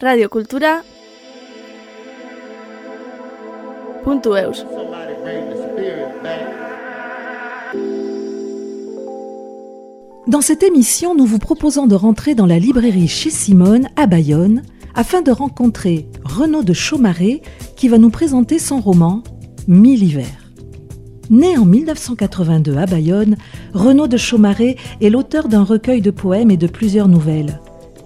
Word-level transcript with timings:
Radio 0.00 0.28
Cultura. 0.28 0.82
Punto 4.04 4.36
eus. 4.36 4.64
Dans 10.28 10.40
cette 10.40 10.62
émission, 10.62 11.16
nous 11.16 11.26
vous 11.26 11.40
proposons 11.40 11.88
de 11.88 11.96
rentrer 11.96 12.36
dans 12.36 12.46
la 12.46 12.60
librairie 12.60 13.08
chez 13.08 13.30
Simone 13.30 13.88
à 13.96 14.06
Bayonne 14.06 14.62
afin 14.94 15.20
de 15.20 15.32
rencontrer 15.32 16.06
Renaud 16.24 16.62
de 16.62 16.74
Chaumaré 16.74 17.42
qui 17.74 17.88
va 17.88 17.98
nous 17.98 18.10
présenter 18.10 18.60
son 18.60 18.78
roman 18.78 19.24
Mille 19.66 20.04
hivers. 20.04 20.52
Né 21.28 21.58
en 21.58 21.64
1982 21.64 22.76
à 22.76 22.86
Bayonne, 22.86 23.36
Renaud 23.74 24.06
de 24.06 24.16
Chaumaré 24.16 24.76
est 25.00 25.10
l'auteur 25.10 25.48
d'un 25.48 25.64
recueil 25.64 26.02
de 26.02 26.12
poèmes 26.12 26.52
et 26.52 26.56
de 26.56 26.68
plusieurs 26.68 27.08
nouvelles. 27.08 27.58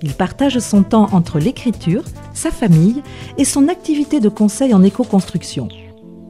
Il 0.05 0.15
partage 0.15 0.59
son 0.59 0.83
temps 0.83 1.09
entre 1.13 1.39
l'écriture, 1.39 2.03
sa 2.35 2.51
famille 2.51 3.03
et 3.39 3.45
son 3.45 3.69
activité 3.69 4.19
de 4.19 4.29
conseil 4.29 4.75
en 4.75 4.83
éco-construction. 4.83 5.69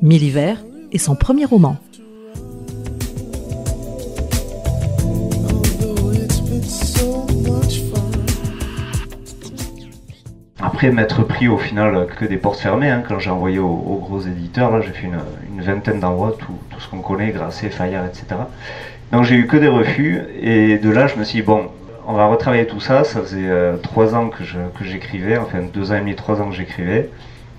Mille 0.03 0.37
est 0.37 0.99
son 0.99 1.15
premier 1.15 1.47
roman. 1.47 1.79
Après 10.61 10.91
m'être 10.91 11.23
pris 11.23 11.49
au 11.49 11.57
final 11.57 12.07
que 12.19 12.27
des 12.27 12.37
portes 12.37 12.59
fermées, 12.59 12.91
hein, 12.91 13.03
quand 13.09 13.19
j'ai 13.19 13.31
envoyé 13.31 13.59
aux, 13.59 13.99
gros 14.03 14.21
éditeurs, 14.21 14.83
j'ai 14.83 14.93
fait 14.93 15.07
une, 15.07 15.63
vingtaine 15.63 15.99
d'envois, 15.99 16.37
tout, 16.39 16.53
ce 16.79 16.89
qu'on 16.89 17.01
connaît, 17.01 17.31
Grasset, 17.31 17.71
Fayard, 17.71 18.05
etc. 18.05 18.27
Donc 19.13 19.25
j'ai 19.25 19.37
eu 19.37 19.47
que 19.47 19.57
des 19.57 19.69
refus, 19.69 20.21
et 20.41 20.79
de 20.79 20.91
là 20.91 21.07
je 21.07 21.17
me 21.17 21.25
suis 21.25 21.41
dit, 21.41 21.47
bon, 21.47 21.71
on 22.07 22.15
va 22.15 22.27
retravailler 22.27 22.67
tout 22.67 22.81
ça. 22.81 23.05
Ça 23.05 23.21
faisait 23.21 23.49
euh, 23.49 23.77
trois 23.77 24.15
ans 24.15 24.29
que, 24.29 24.45
j'écrivais, 24.85 25.37
enfin 25.39 25.61
deux 25.73 25.93
ans 25.93 25.97
et 25.97 26.01
demi, 26.01 26.15
trois 26.15 26.41
ans 26.41 26.49
que 26.49 26.55
j'écrivais. 26.55 27.09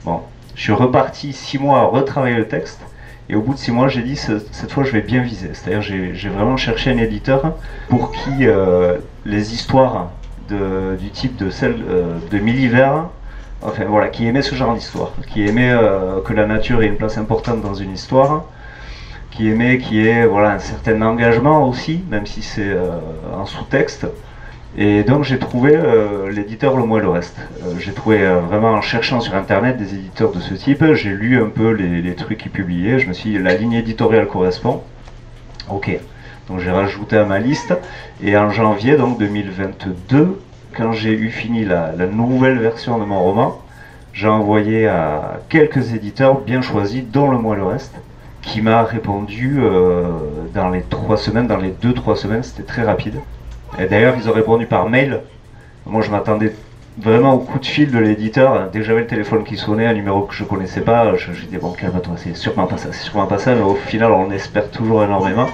Bon, 0.05 0.21
je 0.55 0.61
suis 0.61 0.73
reparti 0.73 1.33
six 1.33 1.57
mois 1.57 1.79
à 1.79 1.83
retravailler 1.83 2.35
le 2.35 2.47
texte. 2.47 2.81
Et 3.29 3.35
au 3.35 3.41
bout 3.41 3.53
de 3.53 3.59
six 3.59 3.71
mois, 3.71 3.87
j'ai 3.87 4.01
dit 4.01 4.17
cette 4.17 4.71
fois, 4.71 4.83
je 4.83 4.91
vais 4.91 5.01
bien 5.01 5.21
viser. 5.21 5.51
C'est-à-dire, 5.53 5.81
j'ai 5.81 6.29
vraiment 6.29 6.57
cherché 6.57 6.91
un 6.91 6.97
éditeur 6.97 7.53
pour 7.87 8.11
qui 8.11 8.45
euh, 8.45 8.97
les 9.25 9.53
histoires 9.53 10.09
du 10.49 11.09
type 11.09 11.35
de 11.37 11.49
celle 11.49 11.77
euh, 11.89 12.17
de 12.29 12.37
Milliver, 12.37 12.91
enfin 13.63 13.85
voilà, 13.85 14.09
qui 14.09 14.27
aimait 14.27 14.41
ce 14.41 14.53
genre 14.53 14.75
d'histoire, 14.75 15.13
qui 15.31 15.47
aimait 15.47 15.73
que 16.25 16.33
la 16.33 16.45
nature 16.45 16.83
ait 16.83 16.87
une 16.87 16.97
place 16.97 17.17
importante 17.17 17.61
dans 17.61 17.73
une 17.73 17.93
histoire, 17.93 18.43
qui 19.31 19.49
aimait 19.49 19.79
qu'il 19.79 19.97
y 19.97 20.07
ait 20.07 20.25
voilà 20.25 20.51
un 20.51 20.59
certain 20.59 21.01
engagement 21.01 21.67
aussi, 21.67 22.03
même 22.11 22.27
si 22.27 22.43
c'est 22.43 22.71
un 22.71 23.45
sous-texte. 23.45 24.05
Et 24.75 25.03
donc 25.03 25.23
j'ai 25.23 25.37
trouvé 25.37 25.75
euh, 25.75 26.31
l'éditeur 26.31 26.75
Le 26.75 26.83
Moi 26.83 26.99
le 26.99 27.09
Reste. 27.09 27.37
Euh, 27.61 27.75
j'ai 27.79 27.93
trouvé 27.93 28.21
euh, 28.21 28.39
vraiment 28.39 28.71
en 28.71 28.81
cherchant 28.81 29.19
sur 29.19 29.35
internet 29.35 29.77
des 29.77 29.93
éditeurs 29.93 30.31
de 30.31 30.39
ce 30.39 30.55
type, 30.55 30.83
j'ai 30.93 31.11
lu 31.11 31.39
un 31.39 31.49
peu 31.49 31.69
les, 31.71 32.15
trucs 32.15 32.39
qu'ils 32.39 32.51
publiaient, 32.51 32.97
je 32.97 33.07
me 33.07 33.13
suis 33.13 33.31
dit 33.31 33.37
la 33.37 33.53
ligne 33.53 33.73
éditoriale 33.73 34.25
correspond. 34.25 34.81
Ok, 35.69 35.99
donc 36.47 36.59
j'ai 36.59 36.71
rajouté 36.71 37.17
à 37.17 37.25
ma 37.25 37.37
liste. 37.37 37.75
Et 38.23 38.35
en 38.35 38.49
janvier 38.49 38.97
donc 38.97 39.19
2022, 39.19 40.39
quand 40.75 40.91
j'ai 40.91 41.13
eu 41.13 41.29
fini 41.29 41.65
la, 41.65 41.93
nouvelle 42.07 42.57
version 42.57 42.97
de 42.97 43.05
mon 43.05 43.21
roman, 43.21 43.61
j'ai 44.11 44.27
envoyé 44.27 44.87
à 44.87 45.39
quelques 45.49 45.93
éditeurs 45.93 46.41
bien 46.41 46.61
choisis, 46.61 47.03
dont 47.03 47.29
Le 47.29 47.37
Moi 47.37 47.55
le 47.55 47.63
Reste, 47.63 47.95
qui 48.41 48.61
m'a 48.61 48.83
répondu 48.83 49.59
dans 50.53 50.69
les 50.69 50.81
trois 50.81 51.17
semaines, 51.17 51.47
dans 51.47 51.57
les 51.57 51.71
deux 51.81 51.93
trois 51.93 52.15
semaines, 52.15 52.43
c'était 52.43 52.63
très 52.63 52.83
rapide. 52.83 53.19
D'ailleurs, 53.77 54.15
ils 54.17 54.29
ont 54.29 54.33
répondu 54.33 54.65
par 54.65 54.89
mail. 54.89 55.21
Moi, 55.85 56.01
je 56.01 56.11
m'attendais 56.11 56.53
vraiment 56.97 57.33
au 57.33 57.39
coup 57.39 57.59
de 57.59 57.65
fil 57.65 57.91
de 57.91 57.99
l'éditeur. 57.99 58.69
Dès 58.71 58.79
que 58.79 58.85
j'avais 58.85 59.01
le 59.01 59.07
téléphone 59.07 59.43
qui 59.43 59.57
sonnait, 59.57 59.87
un 59.87 59.93
numéro 59.93 60.21
que 60.21 60.33
je 60.33 60.43
connaissais 60.43 60.81
pas, 60.81 61.15
je, 61.15 61.31
disais 61.31 61.57
bon, 61.57 61.71
calme-toi, 61.71 62.15
c'est 62.17 62.35
sûrement 62.35 62.67
pas 62.67 62.77
ça, 62.77 62.89
c'est 62.91 63.03
sûrement 63.03 63.25
pas 63.25 63.39
ça, 63.39 63.55
mais 63.55 63.61
au 63.61 63.75
final, 63.75 64.11
on 64.11 64.31
espère 64.31 64.69
toujours 64.69 65.03
énormément. 65.03 65.47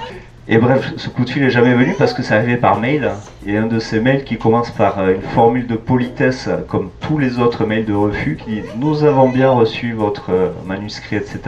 Et 0.51 0.57
bref, 0.57 0.93
ce 0.97 1.09
coup 1.09 1.25
de 1.25 1.29
fil 1.29 1.43
est 1.43 1.51
jamais 1.51 1.75
venu 1.75 1.93
parce 1.97 2.11
que 2.11 2.23
ça 2.23 2.35
arrivait 2.35 2.57
par 2.57 2.79
mail. 2.79 3.11
Et 3.45 3.55
un 3.55 3.67
de 3.67 3.77
ces 3.79 3.99
mails 3.99 4.23
qui 4.23 4.37
commence 4.37 4.71
par 4.71 4.99
euh, 4.99 5.13
une 5.13 5.21
formule 5.21 5.67
de 5.67 5.75
politesse, 5.75 6.49
comme 6.67 6.89
tous 7.01 7.19
les 7.19 7.39
autres 7.39 7.65
mails 7.65 7.85
de 7.85 7.93
refus, 7.93 8.35
qui 8.43 8.55
dit 8.55 8.61
Nous 8.77 9.03
avons 9.03 9.29
bien 9.29 9.51
reçu 9.51 9.93
votre 9.93 10.31
euh, 10.31 10.49
manuscrit, 10.65 11.17
etc. 11.17 11.39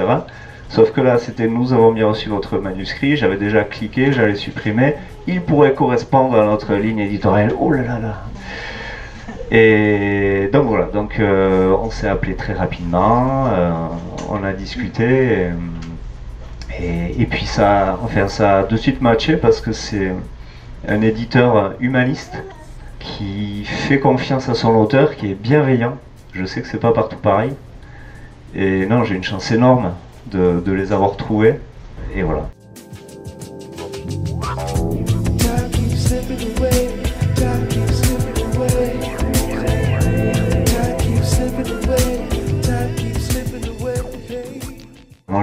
Sauf 0.72 0.94
que 0.94 1.02
là, 1.02 1.18
c'était 1.18 1.48
nous 1.48 1.74
avons 1.74 1.92
bien 1.92 2.08
reçu 2.08 2.30
votre 2.30 2.58
manuscrit, 2.58 3.18
j'avais 3.18 3.36
déjà 3.36 3.66
cliqué, 3.66 4.14
j'allais 4.14 4.36
supprimer. 4.36 4.96
Il 5.28 5.42
pourrait 5.42 5.74
correspondre 5.74 6.40
à 6.40 6.46
notre 6.46 6.76
ligne 6.76 7.00
éditoriale. 7.00 7.52
Oh 7.60 7.74
là 7.74 7.84
là 7.84 8.00
là 8.00 8.22
Et 9.52 10.50
donc 10.54 10.68
voilà, 10.68 10.86
donc 10.86 11.20
euh, 11.20 11.76
on 11.84 11.90
s'est 11.90 12.08
appelé 12.08 12.36
très 12.36 12.54
rapidement, 12.54 13.48
euh, 13.48 13.72
on 14.30 14.46
a 14.46 14.54
discuté. 14.54 15.50
Et, 16.80 17.26
puis 17.26 17.46
ça, 17.46 18.00
enfin, 18.02 18.30
ça 18.30 18.60
a 18.60 18.64
de 18.64 18.78
suite 18.78 19.02
matché 19.02 19.36
parce 19.36 19.60
que 19.60 19.74
c'est 19.74 20.14
un 20.88 21.02
éditeur 21.02 21.74
humaniste 21.82 22.42
qui 22.98 23.66
fait 23.66 24.00
confiance 24.00 24.48
à 24.48 24.54
son 24.54 24.74
auteur, 24.76 25.18
qui 25.18 25.32
est 25.32 25.36
bienveillant. 25.36 25.98
Je 26.32 26.46
sais 26.46 26.62
que 26.62 26.68
c'est 26.70 26.80
pas 26.80 26.94
partout 26.94 27.18
pareil. 27.18 27.52
Et 28.56 28.86
non, 28.86 29.04
j'ai 29.04 29.16
une 29.16 29.24
chance 29.24 29.52
énorme 29.52 29.92
de, 30.28 30.72
les 30.72 30.92
avoir 30.92 31.18
trouvés. 31.18 31.60
Et 32.16 32.24
voilà. 32.24 32.50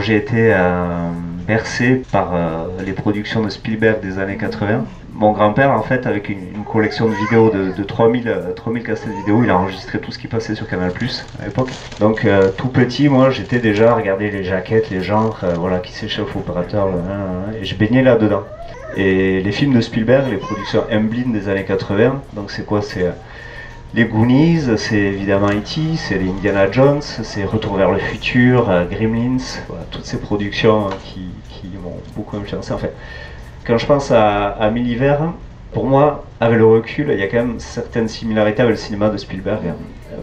j'ai 0.09 0.17
été 0.17 0.55
euh, 0.55 1.11
bercé 1.49 2.05
par 2.13 2.35
euh, 2.35 2.67
les 2.85 2.93
productions 2.93 3.43
de 3.43 3.49
Spielberg 3.49 4.01
des 4.01 4.21
années 4.21 4.37
80 4.37 4.85
mon 5.19 5.33
grand-père, 5.33 5.73
en 5.73 5.83
fait, 5.83 6.07
avec 6.07 6.29
une, 6.29 6.65
collection 6.65 7.09
de 7.09 7.15
vidéos 7.15 7.51
de, 7.51 7.83
3000, 7.83 8.53
3000 8.55 8.83
euh, 8.83 8.87
cassettes 8.87 9.13
vidéo, 9.21 9.43
il 9.43 9.51
a 9.51 9.59
enregistré 9.59 9.99
tout 9.99 10.13
ce 10.13 10.19
qui 10.19 10.29
passait 10.29 10.55
sur 10.55 10.69
Canal 10.69 10.93
Plus 10.93 11.25
à 11.43 11.47
l'époque. 11.47 11.71
Donc, 11.99 12.25
euh, 12.25 12.51
tout 12.57 12.69
petit, 12.69 13.09
moi, 13.09 13.31
j'étais 13.31 13.59
déjà 13.59 13.91
à 13.91 13.95
regarder 13.95 14.31
les 14.31 14.45
jaquettes, 14.45 14.91
les 14.91 15.03
genres, 15.03 15.41
euh, 15.43 15.55
voilà, 15.57 15.79
qui 15.79 15.93
s'échauffent 15.93 16.37
opérateur, 16.37 16.89
et 17.61 17.65
je 17.65 17.75
baignais 17.75 18.03
là-dedans. 18.03 18.45
Et 18.97 19.41
les 19.41 19.53
films 19.53 19.75
de 19.75 19.81
Spielberg, 19.81 20.31
les 20.31 20.37
productions 20.37 20.85
Emblem 20.93 21.33
des 21.33 21.49
années 21.49 21.65
80, 21.65 22.23
donc 22.35 22.51
c'est 22.51 22.65
quoi? 22.65 22.81
C'est 22.81 23.07
les 23.95 24.05
Goonies, 24.05 24.77
c'est 24.77 24.97
évidemment 24.97 25.49
E.T., 25.49 25.97
c'est 25.97 26.19
les 26.19 26.29
Indiana 26.29 26.71
Jones, 26.71 27.01
c'est 27.01 27.45
Retour 27.45 27.77
vers 27.77 27.91
le 27.91 27.99
futur, 27.99 28.71
Gremlins, 28.91 29.39
voilà, 29.69 29.85
toutes 29.91 30.05
ces 30.05 30.19
productions 30.19 30.91
qui, 31.05 31.29
qui 31.49 31.69
m'ont 31.83 31.97
beaucoup 32.15 32.37
influencé 32.37 32.73
en 32.73 32.79
fait 32.79 32.95
quand 33.69 33.77
je 33.77 33.87
pense 33.87 34.11
à, 34.11 34.49
à 34.49 34.71
pour 35.73 35.85
moi, 35.85 36.25
avec 36.41 36.57
le 36.57 36.65
recul, 36.65 37.11
il 37.13 37.21
y 37.21 37.23
a 37.23 37.29
quand 37.29 37.37
même 37.37 37.61
certaines 37.61 38.09
similarités 38.09 38.63
avec 38.63 38.77
le 38.77 38.79
cinéma 38.79 39.11
de 39.11 39.19
Spielberg. 39.19 39.75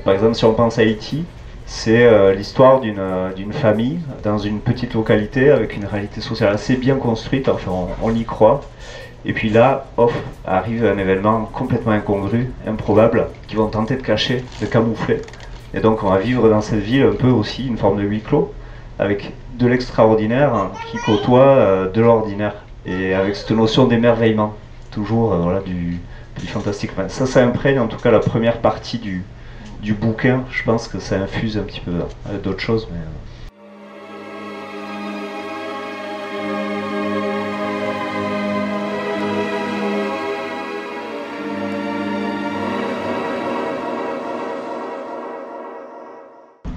Par 0.04 0.16
exemple, 0.16 0.34
si 0.34 0.44
on 0.46 0.54
pense 0.54 0.80
à 0.80 0.84
E.T., 0.84 1.24
c'est 1.66 2.06
euh, 2.06 2.34
l'histoire 2.34 2.82
euh, 2.84 3.34
d'une 3.34 3.54
famille 3.54 4.00
dans 4.24 4.38
une 4.38 4.60
petite 4.60 4.94
localité 4.94 5.50
avec 5.50 5.76
une 5.76 5.86
réalité 5.86 6.22
sociale 6.22 6.54
assez 6.54 6.76
bien 6.76 6.96
construite, 6.96 7.50
enfin 7.50 7.72
on, 8.02 8.14
y 8.14 8.24
croit. 8.24 8.62
Et 9.26 9.34
puis 9.34 9.50
là, 9.50 9.88
off, 9.98 10.14
arrive 10.46 10.86
un 10.86 10.98
événement 11.00 11.50
complètement 11.52 11.94
incongru, 11.94 12.52
improbable, 12.68 13.28
qui 13.48 13.56
vont 13.56 13.68
tenter 13.68 13.96
de 13.96 14.04
cacher, 14.04 14.44
de 14.62 14.68
camoufler. 14.68 15.22
Et 15.74 15.80
donc 15.80 16.04
on 16.04 16.10
va 16.10 16.20
vivre 16.20 16.48
dans 16.50 16.62
cette 16.62 16.82
ville 16.82 17.04
un 17.04 17.16
peu 17.16 17.30
aussi 17.30 17.68
une 17.68 17.78
forme 17.78 17.98
de 17.98 18.04
huis 18.04 18.22
clos, 18.22 18.54
avec 19.00 19.34
de 19.58 19.68
l'extraordinaire 19.68 20.70
qui 20.92 20.98
côtoie 20.98 21.48
euh, 21.48 21.92
de 21.92 22.02
l'ordinaire 22.02 22.54
et 22.86 23.16
avec 23.16 23.36
cette 23.36 23.52
notion 23.52 23.88
d'émerveillement, 23.88 24.54
toujours 24.92 25.36
voilà, 25.36 25.62
du, 25.62 26.00
du 26.40 26.48
fantastique. 26.48 26.92
ça, 27.08 27.26
ça 27.26 27.44
imprègne 27.44 27.80
en 27.80 27.88
tout 27.88 27.98
cas 27.98 28.12
la 28.12 28.20
première 28.20 28.60
partie 28.60 29.00
du, 29.00 29.24
du 29.86 29.94
bouquin. 29.94 30.44
Je 30.52 30.64
pense 30.64 30.88
que 30.88 31.00
ça 31.00 31.18
infuse 31.18 31.60
un 31.60 31.62
petit 31.62 31.80
peu 31.80 31.92
euh, 31.92 32.40
d'autres 32.44 32.60
choses. 32.60 32.88
Mais, 32.92 32.98
euh. 32.98 33.04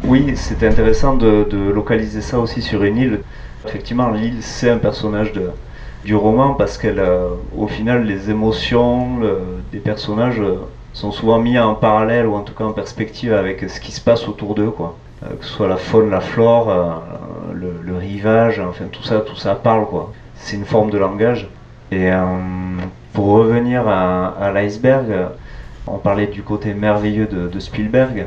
Oui, 0.04 0.36
c'était 0.36 0.66
intéressant 0.66 1.16
de, 1.16 1.46
localiser 1.74 2.20
ça 2.20 2.38
aussi 2.38 2.60
sur 2.60 2.84
une 2.84 2.98
île. 2.98 3.20
Effectivement, 3.66 4.10
l'île, 4.10 4.42
c'est 4.42 4.68
un 4.70 4.78
personnage 4.78 5.32
du 6.04 6.14
roman 6.14 6.54
parce 6.54 6.76
qu'elle, 6.78 7.02
au 7.56 7.66
final, 7.66 8.04
les 8.04 8.30
émotions 8.30 9.20
des 9.72 9.78
personnages 9.78 10.40
euh, 10.40 10.56
sont 10.92 11.12
souvent 11.12 11.38
mis 11.38 11.58
en 11.58 11.74
parallèle 11.74 12.26
ou 12.26 12.34
en 12.34 12.42
tout 12.42 12.54
cas 12.54 12.64
en 12.64 12.72
perspective 12.72 13.32
avec 13.32 13.68
ce 13.68 13.80
qui 13.80 13.92
se 13.92 14.00
passe 14.00 14.28
autour 14.28 14.54
d'eux, 14.54 14.70
quoi. 14.70 14.96
Euh, 15.24 15.34
que 15.38 15.44
ce 15.44 15.50
soit 15.50 15.68
la 15.68 15.76
faune, 15.76 16.10
la 16.10 16.20
flore, 16.20 16.70
euh, 16.70 17.52
le, 17.54 17.96
rivage, 17.96 18.60
enfin 18.60 18.84
tout 18.90 19.02
ça, 19.02 19.20
tout 19.20 19.36
ça 19.36 19.54
parle, 19.54 19.86
quoi. 19.86 20.12
C'est 20.36 20.56
une 20.56 20.64
forme 20.64 20.90
de 20.90 20.98
langage. 20.98 21.48
Et 21.90 22.10
pour 23.14 23.28
revenir 23.28 23.88
à, 23.88 24.52
l'iceberg, 24.52 25.06
On 25.86 25.96
parlait 25.96 26.26
du 26.26 26.42
côté 26.42 26.74
merveilleux 26.74 27.26
de, 27.26 27.60
Spielberg. 27.60 28.26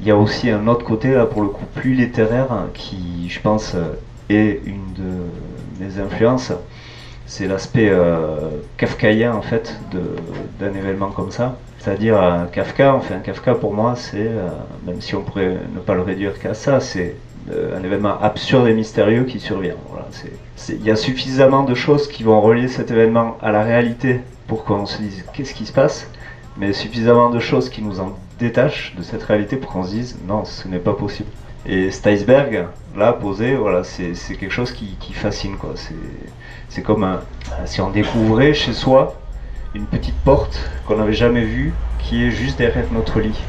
Il 0.00 0.06
y 0.06 0.10
a 0.10 0.16
aussi 0.16 0.48
un 0.48 0.68
autre 0.68 0.84
côté, 0.84 1.12
là, 1.12 1.26
pour 1.26 1.42
le 1.42 1.48
coup, 1.48 1.64
plus 1.74 1.94
littéraire, 1.94 2.48
qui, 2.72 3.28
je 3.28 3.40
pense, 3.40 3.76
est 4.30 4.60
une 4.64 4.94
de 4.96 5.84
mes 5.84 6.00
influences. 6.00 6.52
C'est 7.26 7.46
l'aspect 7.46 7.88
euh, 7.90 8.50
kafkaïen, 8.76 9.32
en 9.32 9.42
fait, 9.42 9.78
d'un 10.60 10.74
événement 10.74 11.10
comme 11.10 11.30
ça. 11.30 11.56
C'est-à-dire, 11.84 12.18
un 12.18 12.46
Kafka, 12.46 12.94
enfin, 12.94 13.18
Kafka, 13.18 13.54
pour 13.54 13.74
moi, 13.74 13.94
c'est, 13.94 14.26
euh, 14.26 14.48
même 14.86 15.02
si 15.02 15.14
on 15.14 15.20
pourrait 15.20 15.58
ne 15.74 15.80
pas 15.80 15.94
le 15.94 16.00
réduire 16.00 16.38
qu'à 16.38 16.54
ça, 16.54 16.80
c'est 16.80 17.14
euh, 17.52 17.78
un 17.78 17.84
événement 17.84 18.18
absurde 18.22 18.66
et 18.68 18.72
mystérieux 18.72 19.24
qui 19.24 19.38
survient. 19.38 19.74
Il 20.70 20.82
y 20.82 20.90
a 20.90 20.96
suffisamment 20.96 21.62
de 21.62 21.74
choses 21.74 22.08
qui 22.08 22.22
vont 22.22 22.40
relier 22.40 22.68
cet 22.68 22.90
événement 22.90 23.36
à 23.42 23.52
la 23.52 23.62
réalité 23.62 24.20
pour 24.46 24.64
qu'on 24.64 24.86
se 24.86 25.02
dise 25.02 25.26
qu'est-ce 25.34 25.52
qui 25.52 25.66
se 25.66 25.72
passe, 25.72 26.08
mais 26.56 26.72
suffisamment 26.72 27.28
de 27.28 27.38
choses 27.38 27.68
qui 27.68 27.82
nous 27.82 28.00
en 28.00 28.16
détachent 28.38 28.94
de 28.96 29.02
cette 29.02 29.22
réalité 29.22 29.56
pour 29.56 29.70
qu'on 29.70 29.84
se 29.84 29.90
dise 29.90 30.18
non, 30.26 30.46
ce 30.46 30.66
n'est 30.68 30.78
pas 30.78 30.94
possible. 30.94 31.28
Et 31.66 31.90
cet 31.90 32.06
iceberg, 32.06 32.66
là, 32.96 33.12
posé, 33.12 33.54
voilà, 33.54 33.84
c'est 33.84 34.12
quelque 34.36 34.52
chose 34.52 34.72
qui, 34.72 34.96
fascine. 35.12 35.56
quoi. 35.56 35.74
C'est 36.68 36.82
comme 36.82 37.18
si 37.64 37.80
on 37.80 37.90
découvrait 37.90 38.54
chez 38.54 38.72
soi 38.72 39.18
une 39.74 39.86
petite 39.86 40.18
porte 40.24 40.58
qu'on 40.86 40.96
n'avait 40.96 41.14
jamais 41.14 41.44
vue, 41.44 41.72
qui 41.98 42.24
est 42.24 42.30
juste 42.30 42.58
derrière 42.58 42.84
notre 42.92 43.20
lit. 43.20 43.40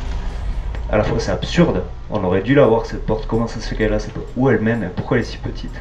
À 0.92 0.98
la 0.98 1.04
fois, 1.04 1.20
c'est 1.20 1.32
absurde. 1.32 1.84
On 2.10 2.24
aurait 2.24 2.42
dû 2.42 2.56
la 2.56 2.68
voir, 2.68 2.86
cette 2.86 3.06
porte. 3.06 3.26
Comment 3.28 3.48
ça 3.48 3.60
se 3.60 3.68
fait 3.68 3.76
qu'elle 3.76 3.88
est 3.88 3.98
là? 3.98 3.98
Où 4.38 4.50
elle 4.50 4.62
mène? 4.62 4.90
Pourquoi 4.96 5.18
elle 5.18 5.24
est 5.24 5.28
si 5.28 5.38
petite? 5.38 5.74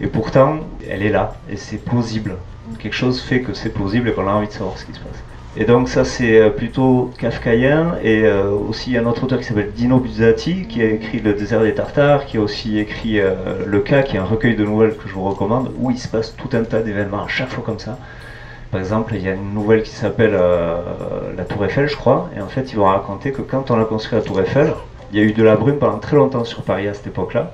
Et 0.00 0.06
pourtant, 0.06 0.60
elle 0.88 1.02
est 1.02 1.08
là. 1.10 1.34
Et 1.50 1.56
c'est 1.56 1.78
plausible. 1.78 2.36
Quelque 2.78 2.94
chose 2.94 3.20
fait 3.20 3.40
que 3.40 3.54
c'est 3.54 3.70
plausible 3.70 4.10
et 4.10 4.12
qu'on 4.12 4.28
a 4.28 4.32
envie 4.32 4.46
de 4.46 4.52
savoir 4.52 4.78
ce 4.78 4.84
qui 4.84 4.92
se 4.92 5.00
passe. 5.00 5.24
Et 5.56 5.64
donc 5.64 5.88
ça 5.88 6.04
c'est 6.04 6.40
euh, 6.40 6.50
plutôt 6.50 7.10
kafkaïen 7.18 7.96
et 8.04 8.22
euh, 8.22 8.50
aussi 8.50 8.96
un 8.96 9.04
autre 9.04 9.24
auteur 9.24 9.40
qui 9.40 9.46
s'appelle 9.46 9.72
Dino 9.72 9.98
Buzzati 9.98 10.68
qui 10.68 10.80
a 10.80 10.84
écrit 10.84 11.18
Le 11.18 11.34
désert 11.34 11.62
des 11.62 11.74
Tartares, 11.74 12.24
qui 12.26 12.36
a 12.36 12.40
aussi 12.40 12.78
écrit 12.78 13.18
euh, 13.18 13.34
Le 13.66 13.80
cas 13.80 14.02
qui 14.02 14.14
est 14.14 14.20
un 14.20 14.24
recueil 14.24 14.54
de 14.54 14.64
nouvelles 14.64 14.96
que 14.96 15.08
je 15.08 15.12
vous 15.12 15.24
recommande 15.24 15.72
où 15.76 15.90
il 15.90 15.98
se 15.98 16.06
passe 16.06 16.36
tout 16.36 16.56
un 16.56 16.62
tas 16.62 16.82
d'événements 16.82 17.24
à 17.24 17.28
chaque 17.28 17.48
fois 17.48 17.64
comme 17.66 17.80
ça. 17.80 17.98
Par 18.70 18.78
exemple, 18.78 19.12
il 19.16 19.22
y 19.22 19.28
a 19.28 19.32
une 19.32 19.52
nouvelle 19.52 19.82
qui 19.82 19.90
s'appelle 19.90 20.38
La 21.36 21.44
Tour 21.44 21.64
Eiffel, 21.64 21.88
je 21.88 21.96
crois, 21.96 22.30
et 22.36 22.40
en 22.40 22.46
fait 22.46 22.70
ils 22.72 22.76
vont 22.76 22.84
raconter 22.84 23.32
que 23.32 23.42
quand 23.42 23.72
on 23.72 23.80
a 23.80 23.84
construit 23.84 24.16
la 24.16 24.24
Tour 24.24 24.40
Eiffel, 24.40 24.72
il 25.12 25.18
y 25.18 25.20
a 25.20 25.24
eu 25.24 25.32
de 25.32 25.42
la 25.42 25.56
brume 25.56 25.78
pendant 25.78 25.98
très 25.98 26.14
longtemps 26.14 26.44
sur 26.44 26.62
Paris 26.62 26.86
à 26.86 26.94
cette 26.94 27.08
époque-là. 27.08 27.52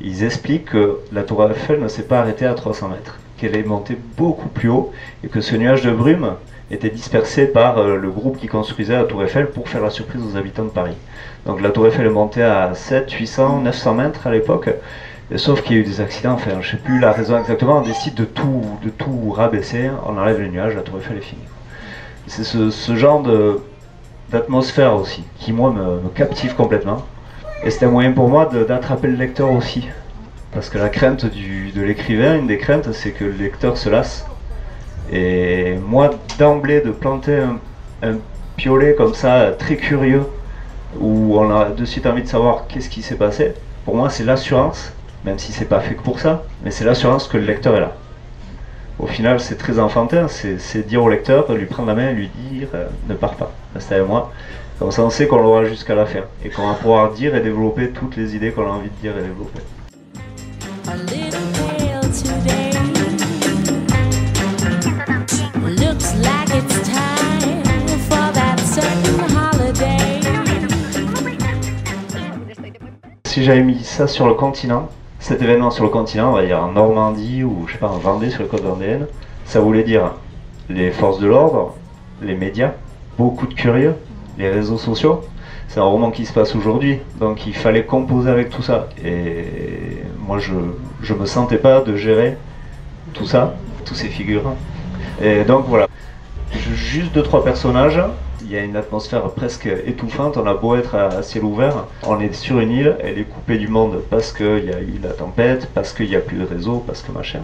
Ils 0.00 0.24
expliquent 0.24 0.70
que 0.70 0.98
la 1.12 1.22
Tour 1.22 1.48
Eiffel 1.48 1.80
ne 1.80 1.86
s'est 1.86 2.02
pas 2.02 2.18
arrêtée 2.18 2.46
à 2.46 2.54
300 2.54 2.88
mètres, 2.88 3.20
qu'elle 3.36 3.54
est 3.54 3.62
montée 3.62 3.96
beaucoup 4.16 4.48
plus 4.48 4.68
haut 4.68 4.90
et 5.22 5.28
que 5.28 5.40
ce 5.40 5.54
nuage 5.54 5.82
de 5.82 5.92
brume 5.92 6.32
était 6.70 6.90
dispersé 6.90 7.46
par 7.46 7.78
euh, 7.78 7.96
le 7.96 8.10
groupe 8.10 8.38
qui 8.38 8.46
construisait 8.46 8.96
la 8.96 9.04
Tour 9.04 9.22
Eiffel 9.22 9.50
pour 9.50 9.68
faire 9.68 9.82
la 9.82 9.90
surprise 9.90 10.22
aux 10.22 10.36
habitants 10.36 10.64
de 10.64 10.70
Paris. 10.70 10.96
Donc 11.46 11.60
la 11.62 11.70
Tour 11.70 11.86
Eiffel 11.86 12.06
est 12.06 12.10
montée 12.10 12.42
à 12.42 12.74
7, 12.74 13.10
800, 13.10 13.60
900 13.62 13.94
mètres 13.94 14.26
à 14.26 14.30
l'époque. 14.30 14.68
Sauf 15.36 15.62
qu'il 15.62 15.76
y 15.76 15.78
a 15.78 15.82
eu 15.82 15.84
des 15.84 16.00
accidents, 16.00 16.32
enfin 16.32 16.52
je 16.52 16.56
ne 16.56 16.62
sais 16.62 16.82
plus 16.82 17.00
la 17.00 17.12
raison 17.12 17.38
exactement, 17.38 17.78
on 17.78 17.82
décide 17.82 18.14
de 18.14 18.24
tout, 18.24 18.62
de 18.82 18.88
tout 18.88 19.30
rabaisser, 19.30 19.90
on 20.06 20.16
enlève 20.16 20.40
les 20.40 20.48
nuages, 20.48 20.74
la 20.74 20.80
tour 20.80 20.98
Eiffel 20.98 21.18
est 21.18 21.22
finie. 21.22 21.42
C'est 22.26 22.44
ce, 22.44 22.96
genre 22.96 23.22
d'atmosphère 24.30 24.94
aussi 24.94 25.24
qui 25.38 25.52
moi 25.52 25.70
me, 25.70 26.08
captive 26.14 26.54
complètement. 26.54 27.04
Et 27.64 27.70
c'est 27.70 27.84
un 27.86 27.90
moyen 27.90 28.12
pour 28.12 28.28
moi 28.28 28.46
d'attraper 28.46 29.08
le 29.08 29.16
lecteur 29.16 29.50
aussi. 29.50 29.88
Parce 30.52 30.70
que 30.70 30.78
la 30.78 30.88
crainte 30.88 31.26
de 31.26 31.82
l'écrivain, 31.82 32.36
une 32.36 32.46
des 32.46 32.58
craintes, 32.58 32.92
c'est 32.92 33.10
que 33.10 33.24
le 33.24 33.32
lecteur 33.32 33.76
se 33.76 33.88
lasse 33.88 34.27
et 35.12 35.76
moi, 35.86 36.10
d'emblée, 36.38 36.80
de 36.80 36.90
planter 36.90 37.40
un, 38.02 38.16
piolet 38.56 38.94
comme 38.94 39.14
ça, 39.14 39.52
très 39.52 39.76
curieux, 39.76 40.24
où 40.98 41.38
on 41.38 41.50
a 41.54 41.70
de 41.70 41.84
suite 41.84 42.06
envie 42.06 42.22
de 42.22 42.28
savoir 42.28 42.66
qu'est-ce 42.66 42.88
qui 42.88 43.02
s'est 43.02 43.14
passé, 43.14 43.52
pour 43.84 43.94
moi, 43.94 44.10
c'est 44.10 44.24
l'assurance, 44.24 44.92
même 45.24 45.38
si 45.38 45.52
c'est 45.52 45.64
pas 45.64 45.80
fait 45.80 45.94
que 45.94 46.02
pour 46.02 46.18
ça, 46.18 46.42
mais 46.64 46.72
c'est 46.72 46.84
l'assurance 46.84 47.28
que 47.28 47.36
le 47.36 47.44
lecteur 47.44 47.76
est 47.76 47.80
là. 47.80 47.92
Au 48.98 49.06
final, 49.06 49.38
c'est 49.38 49.56
très 49.56 49.78
enfantin, 49.78 50.26
c'est 50.26 50.86
dire 50.86 51.04
au 51.04 51.08
lecteur, 51.08 51.52
lui 51.52 51.66
prendre 51.66 51.88
la 51.88 51.94
main 51.94 52.10
et 52.10 52.14
lui 52.14 52.30
dire 52.50 52.68
euh, 52.74 52.88
ne 53.08 53.14
pars 53.14 53.36
pas, 53.36 53.52
reste 53.74 53.92
avec 53.92 54.08
moi. 54.08 54.32
Comme 54.80 54.90
ça, 54.90 55.02
on 55.02 55.10
sait 55.10 55.28
qu'on 55.28 55.40
l'aura 55.40 55.64
jusqu'à 55.64 55.94
la 55.94 56.06
fin 56.06 56.20
et 56.44 56.50
qu'on 56.50 56.66
va 56.66 56.74
pouvoir 56.74 57.12
dire 57.12 57.34
et 57.36 57.40
développer 57.40 57.90
toutes 57.90 58.16
les 58.16 58.34
idées 58.34 58.50
qu'on 58.50 58.66
a 58.66 58.70
envie 58.70 58.90
de 58.90 59.00
dire 59.00 59.12
et 59.16 59.22
développer. 59.22 59.60
Si 73.38 73.44
j'avais 73.44 73.62
mis 73.62 73.84
ça 73.84 74.08
sur 74.08 74.26
le 74.26 74.34
continent, 74.34 74.88
cet 75.20 75.40
événement 75.42 75.70
sur 75.70 75.84
le 75.84 75.90
continent, 75.90 76.30
on 76.30 76.32
va 76.32 76.44
dire 76.44 76.60
en 76.60 76.72
Normandie 76.72 77.44
ou 77.44 77.66
je 77.68 77.74
sais 77.74 77.78
pas 77.78 77.86
en 77.86 77.98
Vendée, 77.98 78.30
sur 78.30 78.42
le 78.42 78.48
côte 78.48 78.64
vendéenne, 78.64 79.06
ça 79.44 79.60
voulait 79.60 79.84
dire 79.84 80.14
les 80.68 80.90
forces 80.90 81.20
de 81.20 81.28
l'ordre, 81.28 81.76
les 82.20 82.34
médias, 82.34 82.72
beaucoup 83.16 83.46
de 83.46 83.54
curieux, 83.54 83.94
les 84.38 84.50
réseaux 84.50 84.76
sociaux. 84.76 85.20
C'est 85.68 85.78
un 85.78 85.84
roman 85.84 86.10
qui 86.10 86.26
se 86.26 86.32
passe 86.32 86.56
aujourd'hui, 86.56 86.98
donc 87.20 87.46
il 87.46 87.54
fallait 87.54 87.84
composer 87.84 88.28
avec 88.28 88.50
tout 88.50 88.62
ça. 88.62 88.88
Et 89.04 90.02
moi, 90.26 90.38
je 90.40 90.54
ne 90.54 91.18
me 91.20 91.26
sentais 91.26 91.58
pas 91.58 91.80
de 91.80 91.94
gérer 91.94 92.36
tout 93.14 93.26
ça, 93.26 93.54
tous 93.84 93.94
ces 93.94 94.08
figures. 94.08 94.50
Et 95.22 95.44
donc 95.44 95.64
voilà, 95.68 95.86
juste 96.50 97.14
deux 97.14 97.22
trois 97.22 97.44
personnages. 97.44 98.02
Il 98.42 98.50
y 98.50 98.56
a 98.56 98.62
une 98.62 98.76
atmosphère 98.76 99.22
presque 99.30 99.66
étouffante. 99.66 100.36
On 100.36 100.46
a 100.46 100.54
beau 100.54 100.76
être 100.76 100.94
à 100.94 101.22
ciel 101.22 101.44
ouvert, 101.44 101.86
on 102.04 102.20
est 102.20 102.32
sur 102.32 102.60
une 102.60 102.70
île, 102.70 102.96
elle 103.00 103.18
est 103.18 103.24
coupée 103.24 103.58
du 103.58 103.68
monde 103.68 104.02
parce 104.10 104.32
qu'il 104.32 104.64
y 104.64 104.72
a 104.72 104.80
eu 104.80 104.98
la 105.02 105.10
tempête, 105.10 105.68
parce 105.74 105.92
qu'il 105.92 106.08
n'y 106.08 106.16
a 106.16 106.20
plus 106.20 106.38
de 106.38 106.44
réseau, 106.44 106.82
parce 106.86 107.02
que 107.02 107.12
machin. 107.12 107.40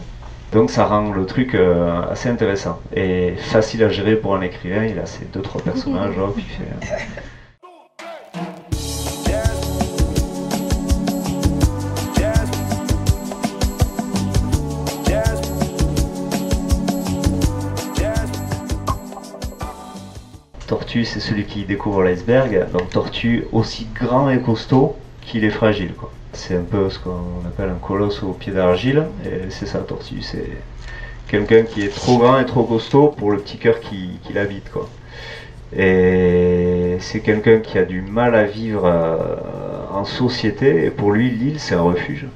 Donc 0.52 0.70
ça 0.70 0.85
rend 0.85 1.11
le 1.11 1.26
truc 1.26 1.55
euh, 1.55 2.02
assez 2.11 2.29
intéressant 2.29 2.81
et 2.94 3.35
facile 3.37 3.82
à 3.82 3.88
gérer 3.88 4.14
pour 4.14 4.37
un 4.37 4.41
écrivain. 4.41 4.85
Il 4.85 4.99
a 5.00 5.06
ces 5.06 5.25
deux 5.25 5.43
trois 5.43 5.61
personnages, 5.61 6.14
fait. 6.37 7.06
C'est 21.02 21.19
celui 21.19 21.44
qui 21.44 21.64
découvre 21.64 22.05
l'iceberg. 22.05 22.70
Donc 22.73 22.91
Tortue, 22.91 23.46
aussi 23.50 23.88
grand 23.93 24.31
et 24.31 24.38
costaud 24.38 24.94
qu'il 25.23 25.43
est 25.44 25.50
fragile. 25.50 25.91
C'est 26.33 26.54
un 26.54 26.62
peu 26.62 26.88
ce 26.88 27.00
qu'on 27.00 27.45
appelle 27.49 27.71
un 27.71 27.85
colosse 27.85 28.23
au 28.23 28.33
pied 28.33 28.52
d'argile. 28.52 29.07
Et 29.25 29.50
c'est 29.50 29.66
ça, 29.66 29.80
Tortue. 29.80 30.23
C'est 30.23 30.50
quelqu'un 31.26 31.62
qui 31.62 31.83
est 31.83 31.92
trop 31.92 32.19
grand 32.19 32.38
et 32.38 32.47
trop 32.47 32.62
costaud 32.62 33.09
pour 33.09 33.33
le 33.33 33.38
petit 33.38 33.59
cœur 33.59 33.80
qui, 33.80 34.21
l'habite. 34.33 34.71
Et 35.76 36.97
c'est 37.00 37.21
quelqu'un 37.21 37.59
qui 37.59 37.76
a 37.76 37.85
du 37.85 38.00
mal 38.00 38.37
à 38.37 38.45
vivre 38.45 38.85
euh, 38.85 39.16
en 39.92 40.04
société. 40.04 40.85
Et 40.85 40.90
pour 40.90 41.11
lui, 41.11 41.28
l'île, 41.28 41.59
c'est 41.59 41.75
un 41.75 41.83
refuge. 41.83 42.26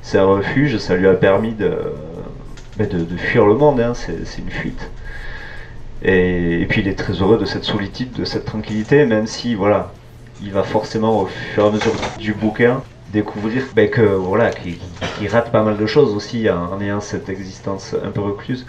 C'est 0.00 0.16
un 0.16 0.26
refuge, 0.26 0.78
ça 0.78 0.96
lui 0.96 1.06
a 1.06 1.12
permis 1.12 1.52
de, 1.52 1.72
ben, 2.78 2.88
fuir 3.18 3.44
le 3.44 3.54
monde. 3.54 3.80
Hein. 3.80 3.92
C'est 3.94 4.38
une 4.38 4.50
fuite. 4.50 4.88
Et, 6.04 6.66
puis 6.68 6.82
il 6.82 6.88
est 6.88 6.94
très 6.94 7.14
heureux 7.14 7.38
de 7.38 7.44
cette 7.44 7.64
solitude, 7.64 8.12
de 8.12 8.24
cette 8.24 8.44
tranquillité, 8.44 9.04
même 9.04 9.26
si 9.26 9.54
voilà, 9.54 9.92
il 10.42 10.52
va 10.52 10.62
forcément 10.62 11.22
au 11.22 11.26
fur 11.26 11.64
et 11.64 11.66
à 11.66 11.70
mesure 11.70 11.92
du 12.18 12.32
bouquin 12.34 12.82
découvrir 13.12 13.64
ben, 13.74 13.88
que 13.88 14.02
voilà, 14.02 14.50
qu'il 14.50 15.28
rate 15.28 15.50
pas 15.50 15.62
mal 15.62 15.76
de 15.76 15.86
choses 15.86 16.14
aussi 16.14 16.48
en, 16.50 16.80
ayant 16.80 17.00
cette 17.00 17.28
existence 17.28 17.94
un 18.04 18.10
peu 18.10 18.20
recluse. 18.20 18.66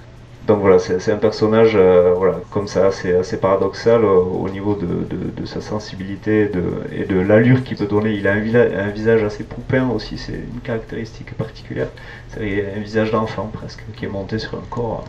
Donc 0.48 0.62
voilà, 0.62 0.80
c'est 0.80 1.12
un 1.12 1.18
personnage 1.18 1.74
euh, 1.76 2.14
voilà, 2.18 2.40
comme 2.50 2.68
ça, 2.68 2.92
c'est 2.92 3.16
assez 3.16 3.38
paradoxal 3.38 4.04
au 4.04 4.50
niveau 4.50 4.74
de, 4.74 5.46
sa 5.46 5.62
sensibilité 5.62 6.50
et 6.92 7.06
de 7.06 7.20
l'allure 7.20 7.64
qu'il 7.64 7.78
peut 7.78 7.86
donner. 7.86 8.14
Il 8.14 8.28
a 8.28 8.32
un, 8.32 8.90
visage 8.90 9.24
assez 9.24 9.44
poupin 9.44 9.88
aussi, 9.90 10.18
c'est 10.18 10.34
une 10.34 10.62
caractéristique 10.64 11.36
particulière. 11.36 11.90
C'est 12.30 12.66
un 12.76 12.80
visage 12.80 13.12
d'enfant 13.12 13.52
presque, 13.54 13.84
qui 13.96 14.06
est 14.06 14.10
monté 14.10 14.40
sur 14.40 14.56
un 14.56 14.64
corps, 14.72 15.06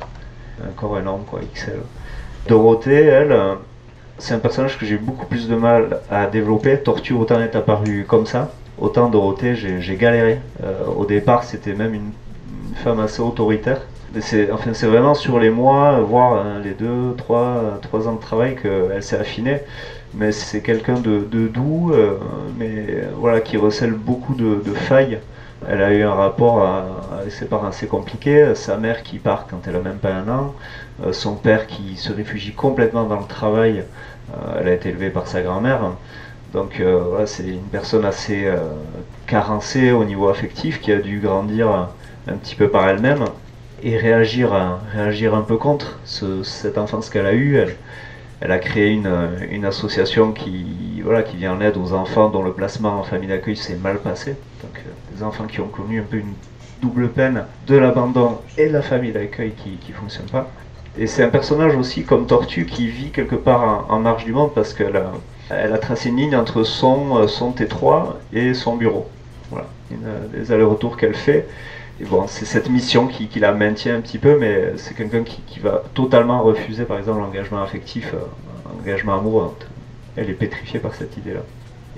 un 0.66 0.72
corps 0.72 0.98
énorme, 0.98 1.22
quoi, 1.26 1.40
XL. 1.54 1.80
Dorothée, 2.48 3.04
elle, 3.04 3.32
euh, 3.32 3.54
c'est 4.18 4.34
un 4.34 4.38
personnage 4.38 4.78
que 4.78 4.86
j'ai 4.86 4.96
beaucoup 4.96 5.26
plus 5.26 5.48
de 5.48 5.54
mal 5.54 6.00
à 6.10 6.26
développer. 6.26 6.78
Tortue, 6.78 7.14
autant 7.14 7.40
est 7.40 7.54
apparu 7.54 8.04
comme 8.08 8.26
ça, 8.26 8.50
autant 8.78 9.08
Dorothée, 9.08 9.54
j'ai 9.54 9.96
galéré. 9.96 10.40
Euh, 10.64 10.84
au 10.96 11.04
départ, 11.04 11.44
c'était 11.44 11.74
même 11.74 11.94
une, 11.94 12.10
femme 12.84 13.00
assez 13.00 13.20
autoritaire. 13.20 13.80
C'est 14.20 14.46
vraiment 14.86 15.14
sur 15.14 15.38
les 15.38 15.50
mois, 15.50 16.00
voire 16.00 16.44
hein, 16.44 16.60
les 16.64 16.70
deux, 16.70 17.14
trois, 17.16 17.78
trois 17.82 18.08
ans 18.08 18.14
de 18.14 18.20
travail 18.20 18.56
qu'elle 18.56 19.02
s'est 19.02 19.18
affinée. 19.18 19.58
Mais 20.14 20.32
c'est 20.32 20.62
quelqu'un 20.62 20.94
de, 20.94 21.20
doux, 21.48 21.92
euh, 21.92 22.16
mais 22.58 23.04
voilà, 23.16 23.40
qui 23.40 23.56
recèle 23.56 23.92
beaucoup 23.92 24.34
de, 24.34 24.72
failles 24.72 25.18
Elle 25.68 25.82
a 25.82 25.92
eu 25.92 26.02
un 26.02 26.14
rapport 26.14 26.64
avec 27.18 27.32
ses 27.32 27.44
parents 27.46 27.68
assez 27.68 27.86
compliqué. 27.86 28.54
Sa 28.54 28.76
mère 28.76 29.02
qui 29.02 29.18
part 29.18 29.46
quand 29.48 29.60
elle 29.66 29.76
a 29.76 29.80
même 29.80 29.98
pas 29.98 30.12
un 30.12 30.28
an. 30.28 30.54
Euh, 31.04 31.12
son 31.12 31.34
père 31.34 31.66
qui 31.66 31.96
se 31.96 32.12
réfugie 32.12 32.52
complètement 32.52 33.04
dans 33.04 33.20
le 33.20 33.26
travail. 33.26 33.84
elle 34.58 34.68
a 34.68 34.72
été 34.72 34.90
élevée 34.90 35.10
par 35.10 35.26
sa 35.26 35.42
grand-mère. 35.42 35.80
Donc 36.52 36.80
voilà, 36.80 37.26
c'est 37.26 37.46
une 37.46 37.68
personne 37.70 38.04
assez 38.04 38.44
carencée 39.26 39.92
au 39.92 40.04
niveau 40.04 40.28
affectif 40.28 40.80
qui 40.80 40.92
a 40.92 40.98
dû 40.98 41.20
grandir 41.20 41.68
un 42.26 42.36
petit 42.36 42.56
peu 42.56 42.68
par 42.68 42.88
elle-même 42.88 43.24
et 43.82 43.96
réagir, 43.96 44.52
un 44.54 45.42
peu 45.42 45.56
contre 45.56 45.98
cette 46.04 46.78
enfance 46.78 47.10
qu'elle 47.10 47.26
a 47.26 47.34
eue. 47.34 47.60
A 48.48 48.58
créé 48.58 48.90
une, 48.90 49.64
association 49.64 50.32
qui, 50.32 51.02
voilà, 51.04 51.22
qui 51.22 51.36
vient 51.36 51.54
en 51.54 51.60
aide 51.60 51.76
aux 51.76 51.92
enfants 51.92 52.30
dont 52.30 52.42
le 52.42 52.52
placement 52.52 53.00
en 53.00 53.02
famille 53.02 53.28
d'accueil 53.28 53.56
s'est 53.56 53.76
mal 53.76 53.98
passé. 53.98 54.36
Donc 54.62 54.78
euh, 54.78 55.14
des 55.14 55.22
enfants 55.22 55.46
qui 55.46 55.60
ont 55.60 55.68
connu 55.68 56.00
un 56.00 56.04
peu 56.04 56.16
une 56.16 56.32
double 56.80 57.10
peine 57.10 57.44
de 57.66 57.76
l'abandon 57.76 58.38
et 58.56 58.68
de 58.68 58.72
la 58.72 58.82
famille 58.82 59.12
d'accueil 59.12 59.52
qui 59.52 59.78
ne 59.88 59.94
fonctionne 59.94 60.26
pas. 60.26 60.48
Et 60.98 61.06
c'est 61.06 61.22
un 61.22 61.28
personnage 61.28 61.76
aussi 61.76 62.04
comme 62.04 62.26
Tortue 62.26 62.66
qui 62.66 62.88
vit 62.88 63.10
quelque 63.10 63.36
part 63.36 63.86
en, 63.90 63.98
marge 64.00 64.24
du 64.24 64.32
monde 64.32 64.52
parce 64.54 64.72
qu'elle 64.72 64.96
a, 64.96 65.12
elle 65.50 65.78
tracé 65.78 66.08
une 66.08 66.16
ligne 66.16 66.36
entre 66.36 66.62
son, 66.64 67.26
son 67.28 67.52
T3 67.52 68.14
et 68.32 68.54
son 68.54 68.76
bureau. 68.76 69.06
Voilà, 69.50 69.66
les 70.32 70.52
allers-retours 70.52 70.96
qu'elle 70.96 71.14
fait 71.14 71.46
c'est 72.28 72.44
cette 72.44 72.70
mission 72.70 73.06
qui, 73.06 73.28
la 73.38 73.52
maintient 73.52 73.96
un 73.96 74.00
petit 74.00 74.18
peu, 74.18 74.38
mais 74.38 74.72
c'est 74.76 74.94
quelqu'un 74.94 75.22
qui, 75.22 75.60
va 75.60 75.82
totalement 75.94 76.42
refuser, 76.42 76.84
par 76.84 76.98
exemple, 76.98 77.20
l'engagement 77.20 77.62
affectif, 77.62 78.14
l'engagement 78.76 79.14
euh, 79.14 79.18
amoureux. 79.18 79.54
Elle 80.16 80.30
est 80.30 80.34
pétrifiée 80.34 80.80
par 80.80 80.94
cette 80.94 81.16
idée-là. 81.16 81.40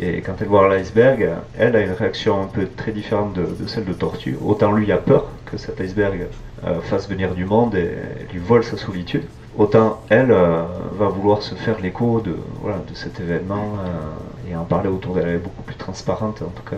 Et 0.00 0.20
quand 0.22 0.34
elle 0.40 0.48
voit 0.48 0.68
l'iceberg, 0.68 1.28
elle 1.58 1.76
a 1.76 1.80
une 1.80 1.92
réaction 1.92 2.42
un 2.42 2.46
peu 2.46 2.66
très 2.66 2.92
différente 2.92 3.34
de, 3.34 3.66
celle 3.66 3.84
de 3.84 3.92
Tortue. 3.92 4.36
Autant 4.44 4.72
lui 4.72 4.90
a 4.90 4.96
peur 4.96 5.28
que 5.46 5.56
cet 5.56 5.80
iceberg 5.80 6.26
euh, 6.66 6.80
fasse 6.80 7.08
venir 7.08 7.34
du 7.34 7.44
monde 7.44 7.74
et, 7.74 7.90
lui 8.32 8.40
vole 8.40 8.64
sa 8.64 8.76
solitude. 8.76 9.24
Autant 9.56 10.00
elle 10.08 10.32
euh, 10.32 10.62
va 10.98 11.08
vouloir 11.08 11.42
se 11.42 11.54
faire 11.54 11.78
l'écho 11.80 12.20
de, 12.20 12.36
voilà, 12.62 12.78
de 12.88 12.94
cet 12.94 13.20
événement 13.20 13.74
et 14.50 14.56
en 14.56 14.64
parler 14.64 14.88
autour 14.88 15.14
d'elle. 15.14 15.28
Elle 15.28 15.34
est 15.36 15.38
beaucoup 15.38 15.62
plus 15.62 15.76
transparente, 15.76 16.42
en 16.42 16.50
tout 16.50 16.68
cas, 16.68 16.76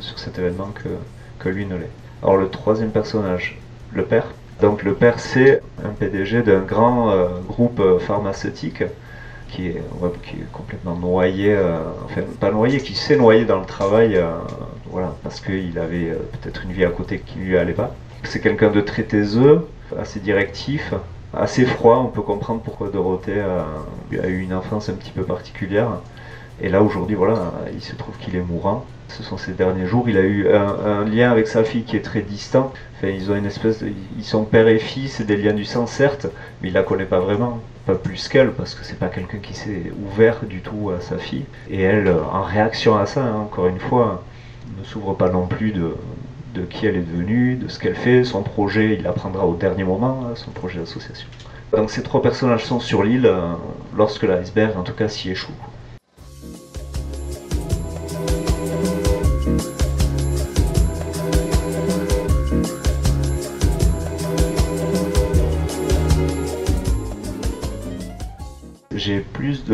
sur, 0.00 0.18
cet 0.18 0.38
événement 0.38 0.70
que, 0.74 0.90
que 1.38 1.48
lui 1.48 1.66
ne 1.66 1.76
l'est. 1.76 2.03
Alors 2.24 2.38
le 2.38 2.48
troisième 2.48 2.88
personnage, 2.88 3.58
le 3.92 4.02
père. 4.02 4.24
Donc 4.62 4.82
le 4.82 4.94
père 4.94 5.20
c'est 5.20 5.60
un 5.84 5.90
PDG 5.90 6.40
d'un 6.42 6.60
grand 6.60 7.10
euh, 7.10 7.28
groupe 7.46 7.80
euh, 7.80 7.98
pharmaceutique 7.98 8.82
qui 9.50 9.66
est, 9.66 9.82
complètement 10.50 10.96
noyé, 10.96 11.52
euh, 11.52 11.80
enfin 12.06 12.22
pas 12.40 12.50
noyé, 12.50 12.78
qui 12.78 12.94
s'est 12.94 13.16
noyé 13.16 13.44
dans 13.44 13.60
le 13.60 13.66
travail, 13.66 14.18
voilà, 14.90 15.14
parce 15.22 15.40
qu'il 15.40 15.78
avait 15.78 16.12
peut-être 16.32 16.64
une 16.64 16.72
vie 16.72 16.84
à 16.84 16.90
côté 16.90 17.20
qui 17.20 17.38
lui 17.38 17.56
allait 17.56 17.74
pas. 17.74 17.94
C'est 18.24 18.40
quelqu'un 18.40 18.70
de 18.70 18.80
très 18.80 19.04
taiseux, 19.04 19.68
assez 19.96 20.18
directif, 20.18 20.94
assez 21.34 21.66
froid. 21.66 21.98
On 22.04 22.08
peut 22.08 22.22
comprendre 22.22 22.62
pourquoi 22.62 22.88
Dorothée 22.88 23.40
a 23.40 24.26
eu 24.26 24.40
une 24.40 24.54
enfance 24.54 24.88
un 24.88 24.94
petit 24.94 25.12
peu 25.12 25.22
particulière. 25.22 25.88
Et 26.60 26.68
là 26.68 26.82
aujourd'hui, 26.82 27.14
voilà, 27.14 27.52
il 27.72 27.82
se 27.82 27.94
trouve 27.94 28.16
qu'il 28.16 28.34
est 28.34 28.42
mourant 28.42 28.84
ce 29.08 29.22
sont 29.22 29.36
ces 29.36 29.52
derniers 29.52 29.86
jours. 29.86 30.08
Il 30.08 30.16
a 30.16 30.22
eu 30.22 30.48
un, 30.48 31.04
lien 31.04 31.30
avec 31.30 31.46
sa 31.46 31.64
fille 31.64 31.84
qui 31.84 31.96
est 31.96 32.02
très 32.02 32.22
distant. 32.22 32.72
Enfin, 32.96 33.08
ils 33.08 33.30
ont 33.30 33.36
une 33.36 33.46
espèce 33.46 33.82
de, 33.82 33.90
ils 34.16 34.24
sont 34.24 34.44
père 34.44 34.68
et 34.68 34.78
fils, 34.78 35.14
c'est 35.16 35.24
des 35.24 35.36
liens 35.36 35.52
du 35.52 35.64
sang 35.64 35.86
certes, 35.86 36.26
mais 36.60 36.68
il 36.68 36.74
la 36.74 36.82
connaît 36.82 37.04
pas 37.04 37.20
vraiment, 37.20 37.60
pas 37.86 37.94
plus 37.94 38.28
qu'elle, 38.28 38.52
parce 38.52 38.74
que 38.74 38.84
c'est 38.84 38.98
pas 38.98 39.08
quelqu'un 39.08 39.38
qui 39.38 39.54
s'est 39.54 39.92
ouvert 40.06 40.44
du 40.44 40.60
tout 40.60 40.90
à 40.96 41.00
sa 41.00 41.18
fille. 41.18 41.44
Et 41.70 41.82
elle, 41.82 42.08
en 42.10 42.42
réaction 42.42 42.96
à 42.96 43.06
ça, 43.06 43.22
hein, 43.22 43.36
encore 43.36 43.66
une 43.68 43.80
fois, 43.80 44.24
ne 44.78 44.84
s'ouvre 44.84 45.14
pas 45.14 45.28
non 45.28 45.46
plus 45.46 45.72
de, 45.72 45.94
de 46.54 46.62
qui 46.62 46.86
elle 46.86 46.96
est 46.96 47.00
devenue, 47.00 47.56
de 47.56 47.68
ce 47.68 47.78
qu'elle 47.78 47.96
fait, 47.96 48.24
son 48.24 48.42
projet, 48.42 48.94
il 48.94 49.02
l'apprendra 49.02 49.46
au 49.46 49.54
dernier 49.54 49.84
moment, 49.84 50.24
hein, 50.24 50.34
son 50.36 50.50
projet 50.50 50.78
d'association. 50.78 51.28
Donc 51.76 51.90
ces 51.90 52.02
trois 52.02 52.22
personnages 52.22 52.64
sont 52.64 52.80
sur 52.80 53.02
l'île 53.02 53.26
euh, 53.26 53.52
lorsque 53.96 54.22
l'iceberg, 54.22 54.76
en 54.76 54.82
tout 54.82 54.92
cas, 54.92 55.08
s'y 55.08 55.30
échoue. 55.30 55.52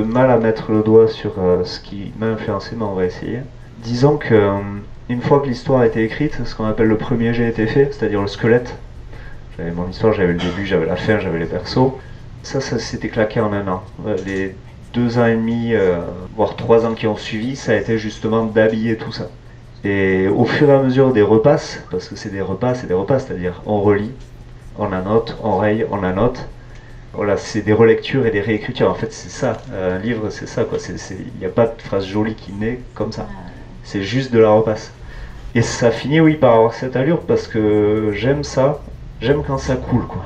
Mal 0.03 0.31
à 0.31 0.39
mettre 0.39 0.73
le 0.73 0.83
doigt 0.83 1.09
sur 1.09 1.35
euh, 1.39 1.65
ce 1.65 1.81
qui 1.81 2.13
m'a 2.19 2.27
influencé, 2.27 2.75
mais 2.77 2.85
on 2.85 2.95
va 2.95 3.05
essayer. 3.05 3.41
Disons 3.79 4.17
que 4.17 4.35
euh, 4.35 4.59
une 5.09 5.21
fois 5.21 5.41
que 5.41 5.47
l'histoire 5.47 5.81
a 5.81 5.87
été 5.87 6.05
écrite, 6.05 6.39
ce 6.45 6.55
qu'on 6.55 6.67
appelle 6.67 6.89
le 6.89 6.97
premier 6.97 7.35
jet 7.35 7.45
a 7.45 7.49
été 7.49 7.67
fait, 7.67 7.93
c'est-à-dire 7.93 8.21
le 8.21 8.27
squelette. 8.27 8.75
J'avais 9.57 9.73
mon 9.73 9.89
histoire, 9.89 10.13
j'avais 10.13 10.33
le 10.33 10.39
début, 10.39 10.67
j'avais 10.67 10.87
la 10.87 10.97
fin, 10.97 11.19
j'avais 11.19 11.39
les 11.39 11.47
persos. 11.47 11.93
Ça, 12.43 12.61
ça 12.61 12.79
s'était 12.79 13.09
claqué 13.09 13.41
en 13.41 13.53
un 13.53 13.67
an. 13.69 13.83
Euh, 14.07 14.17
les 14.27 14.55
deux 14.93 15.19
ans 15.19 15.27
et 15.27 15.37
demi, 15.37 15.73
voire 16.35 16.57
trois 16.57 16.85
ans 16.85 16.95
qui 16.95 17.07
ont 17.07 17.17
suivi, 17.17 17.55
ça 17.55 17.71
a 17.71 17.77
été 17.77 17.97
justement 17.97 18.45
d'habiller 18.45 18.97
tout 18.97 19.13
ça. 19.13 19.29
Et 19.85 20.27
au 20.27 20.45
fur 20.45 20.69
et 20.69 20.73
à 20.73 20.83
mesure 20.83 21.13
des 21.13 21.23
repasses, 21.23 21.81
parce 21.93 22.09
que 22.09 22.17
c'est 22.17 22.31
des 22.31 22.41
repas, 22.41 22.75
c'est 22.75 22.89
des 22.89 22.95
repas, 22.95 23.21
c'est-à-dire 23.21 23.63
on 23.67 23.81
relit, 23.81 24.11
on 24.79 24.93
annote, 24.93 25.37
on 25.45 25.59
raye, 25.59 25.87
on 25.91 26.03
annote, 26.03 26.49
voilà, 27.13 27.37
c'est 27.37 27.63
des 27.63 27.73
relectures 27.73 28.27
et 28.27 28.31
des 28.31 28.41
réécritures. 28.41 28.89
En 28.89 28.95
fait, 28.95 29.13
c'est 29.13 29.31
ça. 29.31 29.59
Un 29.75 29.99
livre, 29.99 30.31
c'est 30.31 30.47
ça. 30.47 30.65
Il 31.11 31.39
n'y 31.41 31.47
a 31.47 31.51
pas 31.51 31.67
de 31.67 31.83
phrase 31.83 32.07
jolie 32.07 32.35
qui 32.35 32.53
naît 32.53 32.81
comme 32.95 33.13
ça. 33.13 33.27
C'est 33.83 34.03
juste 34.03 34.33
de 34.33 34.39
la 34.39 34.51
repasse. 34.51 34.93
Et 35.55 35.63
ça 35.63 35.91
finit, 35.91 36.21
oui, 36.21 36.35
par 36.35 36.55
avoir 36.55 36.75
cette 36.75 36.95
allure 36.95 37.21
parce 37.21 37.49
que 37.49 38.13
j'aime 38.15 38.45
ça. 38.45 38.81
J'aime 39.21 39.43
quand 39.45 39.59
ça 39.59 39.77
coule, 39.77 40.07
quoi. 40.07 40.25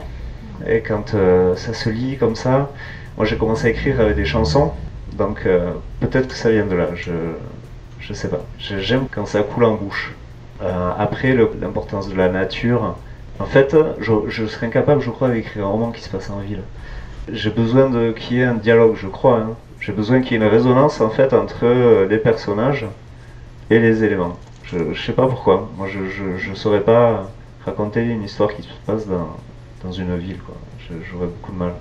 Et 0.69 0.81
quand 0.81 1.15
euh, 1.15 1.57
ça 1.57 1.73
se 1.73 1.89
lit 1.89 2.17
comme 2.19 2.37
ça. 2.37 2.71
Moi, 3.17 3.25
j'ai 3.25 3.37
commencé 3.37 3.67
à 3.67 3.71
écrire 3.71 4.01
avec 4.01 4.17
des 4.17 4.27
chansons. 4.27 4.73
Donc, 5.15 5.47
euh, 5.47 5.73
peut-être 6.01 6.29
que 6.29 6.35
ça 6.35 6.51
vient 6.51 6.67
de 6.67 6.75
là. 6.75 6.89
Je, 6.95 7.13
je 8.01 8.13
sais 8.13 8.29
pas. 8.29 8.45
J'aime 8.59 9.07
quand 9.11 9.25
ça 9.25 9.43
coule 9.43 9.65
en 9.65 9.75
bouche. 9.75 10.13
Euh, 10.63 10.91
après, 10.99 11.35
l'importance 11.61 12.09
de 12.09 12.17
la 12.17 12.29
nature 12.29 12.97
en 13.41 13.47
fait, 13.47 13.77
je, 14.01 14.47
serais 14.47 14.67
incapable, 14.67 15.01
je 15.01 15.11
crois, 15.11 15.29
d'écrire 15.29 15.67
un 15.67 15.71
roman 15.71 15.91
qui 15.91 16.01
se 16.01 16.09
passe 16.09 16.31
en 16.31 16.39
ville. 16.39 16.63
J'ai 17.33 17.51
besoin 17.51 18.13
qu'il 18.13 18.37
y 18.37 18.41
ait 18.41 18.45
un 18.45 18.55
dialogue, 18.55 18.97
je 18.97 19.09
crois. 19.09 19.39
Hein. 19.39 19.55
J'ai 19.81 19.93
besoin 19.93 20.21
qu'il 20.21 20.33
y 20.33 20.35
ait 20.35 20.45
une 20.45 20.51
résonance 20.51 21.01
en 21.01 21.11
fait 21.11 21.33
entre 21.33 21.65
euh, 21.65 22.07
les 22.09 22.19
personnages 22.19 22.87
et 23.71 23.79
les 23.79 24.05
éléments. 24.05 24.39
Je, 24.65 24.79
ne 24.79 24.95
sais 24.95 25.13
pas 25.13 25.27
pourquoi. 25.27 25.69
Moi, 25.77 25.89
je, 25.89 26.49
ne 26.49 26.55
saurais 26.55 26.81
pas 26.81 27.31
raconter 27.65 28.03
une 28.03 28.23
histoire 28.23 28.55
qui 28.55 28.63
se 28.63 28.69
passe 28.87 29.07
dans, 29.07 29.93
une 29.93 30.17
ville. 30.17 30.39
J'aurais 31.11 31.27
beaucoup 31.27 31.53
de 31.53 31.59
mal. 31.59 31.73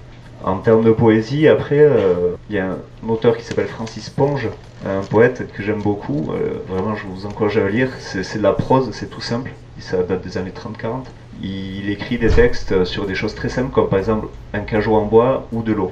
En 0.43 0.57
termes 0.57 0.83
de 0.83 0.91
poésie, 0.91 1.47
après, 1.47 1.79
euh, 1.79 2.35
il 2.49 2.55
y 2.55 2.59
a 2.59 2.71
un 2.71 3.09
auteur 3.09 3.37
qui 3.37 3.43
s'appelle 3.43 3.67
Francis 3.67 4.09
Ponge, 4.09 4.49
un 4.85 5.01
poète 5.01 5.49
que 5.53 5.63
j'aime 5.63 5.81
beaucoup. 5.81 6.31
Euh, 6.31 6.55
vraiment, 6.67 6.95
je 6.95 7.05
vous 7.05 7.25
encourage 7.25 7.57
à 7.57 7.61
le 7.61 7.69
lire. 7.69 7.89
C'est 7.99 8.37
de 8.37 8.43
la 8.43 8.53
prose, 8.53 8.89
c'est 8.91 9.09
tout 9.09 9.21
simple. 9.21 9.51
Ça 9.79 10.03
date 10.03 10.21
des 10.21 10.37
années 10.37 10.51
30-40 10.51 11.05
il 11.41 11.89
écrit 11.89 12.17
des 12.17 12.29
textes 12.29 12.85
sur 12.85 13.05
des 13.05 13.15
choses 13.15 13.35
très 13.35 13.49
simples, 13.49 13.71
comme 13.71 13.89
par 13.89 13.99
exemple 13.99 14.27
un 14.53 14.61
cajot 14.61 14.95
en 14.95 15.05
bois 15.05 15.47
ou 15.51 15.63
de 15.63 15.73
l'eau. 15.73 15.91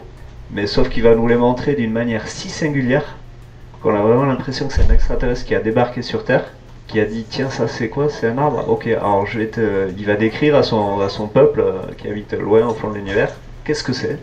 Mais 0.53 0.67
sauf 0.67 0.89
qu'il 0.89 1.03
va 1.03 1.15
nous 1.15 1.27
les 1.27 1.38
montrer 1.38 1.75
d'une 1.75 1.91
manière 1.91 2.27
si 2.27 2.50
singulière 2.50 3.15
qu'on 3.81 3.95
a 3.95 4.01
vraiment 4.01 4.25
l'impression 4.25 4.67
que 4.67 4.74
c'est 4.74 4.89
un 4.89 4.93
extraterrestre 4.93 5.45
qui 5.45 5.55
a 5.55 5.60
débarqué 5.60 6.01
sur 6.01 6.24
Terre, 6.24 6.45
qui 6.88 7.00
a 7.00 7.05
dit 7.05 7.25
tiens 7.29 7.50
ça 7.50 7.67
c'est 7.67 7.89
quoi? 7.89 8.10
C'est 8.10 8.27
un 8.27 8.38
arbre? 8.38 8.65
Ok, 8.67 8.88
alors 8.88 9.25
je 9.25 9.39
vais. 9.39 9.51
Il 9.98 10.05
va 10.05 10.15
décrire 10.15 10.55
à 10.55 10.63
son, 10.63 11.00
à 11.00 11.10
son 11.10 11.27
peuple 11.27 11.62
euh, 11.62 11.81
qui 11.98 12.07
habite 12.07 12.33
loin 12.33 12.67
au 12.67 12.74
fond 12.74 12.89
de 12.89 12.95
l'univers 12.95 13.33
qu'est-ce 13.63 13.83
que 13.83 13.93
c'est, 13.93 14.19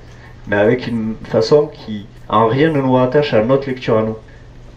mais 0.47 0.57
avec 0.57 0.87
une 0.87 1.15
façon 1.25 1.67
qui 1.67 2.07
en 2.29 2.47
rien 2.47 2.71
ne 2.71 2.81
nous 2.81 2.93
rattache 2.93 3.33
à 3.35 3.43
notre 3.43 3.69
lecture 3.69 3.99
à 3.99 4.03
nous. 4.03 4.17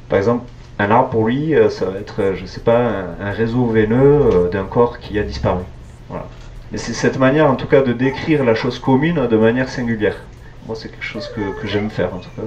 Par 0.09 0.17
exemple, 0.17 0.45
un 0.79 0.89
arbre 0.89 1.09
pour 1.09 1.27
lui, 1.27 1.53
euh, 1.55 1.69
ça 1.69 1.85
va 1.85 1.99
être, 1.99 2.21
euh, 2.21 2.35
je 2.35 2.45
sais 2.45 2.61
pas, 2.61 2.79
un 3.19 3.31
réseau 3.31 3.65
veineux 3.65 4.49
d'un 4.51 4.65
corps 4.65 4.99
qui 4.99 5.19
a 5.19 5.23
disparu. 5.23 5.63
Mais 6.71 6.77
c'est 6.77 6.93
cette 6.93 7.19
manière, 7.19 7.49
en 7.49 7.55
tout 7.55 7.67
cas, 7.67 7.81
de 7.81 7.93
décrire 7.93 8.43
la 8.43 8.55
chose 8.55 8.79
commune 8.79 9.27
de 9.27 9.37
manière 9.37 9.69
singulière. 9.69 10.15
Moi, 10.67 10.75
c'est 10.75 10.89
quelque 10.89 11.03
chose 11.03 11.29
que, 11.35 11.67
j'aime 11.67 11.89
faire, 11.89 12.13
en 12.13 12.19
tout 12.19 12.29
cas. 12.35 12.43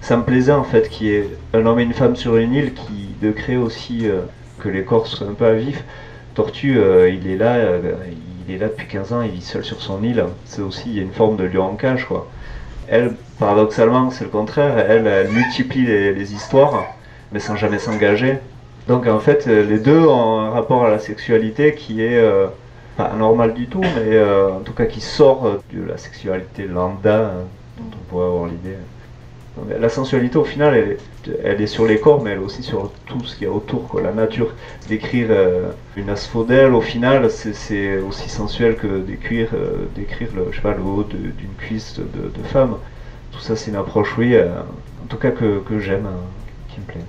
ça 0.00 0.16
me 0.16 0.24
plaisait 0.24 0.50
en 0.50 0.64
fait 0.64 0.88
qu'il 0.88 1.06
y 1.06 1.14
ait 1.14 1.28
un 1.54 1.64
homme 1.66 1.78
et 1.78 1.84
une 1.84 1.92
femme 1.92 2.16
sur 2.16 2.36
une 2.36 2.52
île 2.52 2.74
qui 2.74 3.00
de 3.22 3.30
créer 3.30 3.56
aussi 3.56 4.08
euh, 4.08 4.22
que 4.58 4.68
les 4.68 4.84
corps 4.84 5.06
soient 5.06 5.28
un 5.28 5.34
peu 5.34 5.46
à 5.46 5.54
vif. 5.54 5.84
Tortue, 6.34 6.78
euh, 6.78 7.08
il 7.10 7.30
est 7.30 7.36
là, 7.36 7.54
euh, 7.56 7.80
il 8.50 8.56
est 8.56 8.58
là 8.58 8.68
depuis 8.68 8.88
15 8.88 9.12
ans, 9.12 9.22
il 9.22 9.30
vit 9.30 9.42
seul 9.42 9.64
sur 9.64 9.80
son 9.80 10.02
île. 10.02 10.24
C'est 10.44 10.62
aussi, 10.62 10.98
a 10.98 11.02
une 11.02 11.12
forme 11.12 11.36
de 11.36 11.44
lion 11.44 11.64
en 11.64 11.76
cage, 11.76 12.04
quoi. 12.06 12.28
Elle, 12.88 13.14
paradoxalement, 13.38 14.10
c'est 14.10 14.24
le 14.24 14.30
contraire. 14.30 14.76
Elle, 14.78 15.30
multiplie 15.30 15.86
les, 15.86 16.34
histoires, 16.34 16.84
mais 17.32 17.38
sans 17.38 17.54
jamais 17.54 17.78
s'engager. 17.78 18.38
Donc 18.88 19.06
en 19.06 19.20
fait, 19.20 19.46
les 19.46 19.78
deux 19.78 20.00
ont 20.00 20.40
un 20.40 20.50
rapport 20.50 20.84
à 20.84 20.90
la 20.90 20.98
sexualité 20.98 21.74
qui 21.74 22.02
est 22.02 22.18
euh, 22.18 22.48
pas 22.96 23.04
anormal 23.04 23.54
du 23.54 23.68
tout, 23.68 23.82
mais 23.82 24.16
euh, 24.16 24.52
en 24.52 24.60
tout 24.60 24.72
cas 24.72 24.86
qui 24.86 25.00
sort 25.00 25.60
de 25.72 25.82
la 25.84 25.96
sexualité 25.96 26.66
lambda 26.66 27.26
hein, 27.26 27.44
dont 27.78 27.84
on 27.96 28.10
pourrait 28.10 28.26
avoir 28.26 28.46
l'idée. 28.46 28.76
La 29.80 29.88
sensualité, 29.88 30.36
au 30.36 30.44
final, 30.44 30.96
elle 31.44 31.60
est, 31.60 31.66
sur 31.66 31.86
les 31.86 31.98
corps, 31.98 32.22
mais 32.22 32.30
elle 32.30 32.38
est 32.38 32.42
aussi 32.42 32.62
sur 32.62 32.90
tout 33.06 33.24
ce 33.24 33.36
qu'il 33.36 33.46
y 33.46 33.50
a 33.50 33.52
autour, 33.52 34.00
la 34.02 34.12
nature. 34.12 34.54
D'écrire 34.88 35.28
euh, 35.30 35.70
une 35.96 36.10
asphodèle, 36.10 36.72
au 36.72 36.80
final, 36.80 37.30
c'est 37.30 37.98
aussi 37.98 38.28
sensuel 38.28 38.76
que 38.76 39.00
d'écrire 39.00 39.48
euh, 39.54 39.86
d'écrire 39.94 40.28
le, 40.34 40.46
je 40.52 40.60
sais 40.60 40.68
haut 40.68 41.04
d'une 41.04 41.54
cuisse 41.58 41.98
de, 41.98 42.42
femme. 42.44 42.76
Tout 43.32 43.40
ça, 43.40 43.56
c'est 43.56 43.70
une 43.70 43.76
approche, 43.76 44.16
oui, 44.18 44.36
en 44.36 45.06
tout 45.08 45.16
cas 45.16 45.30
que, 45.30 45.60
que 45.60 45.78
j'aime, 45.78 46.06
hein, 46.06 46.20
qui 46.68 46.80
me 46.80 46.86
plaît. 46.86 47.04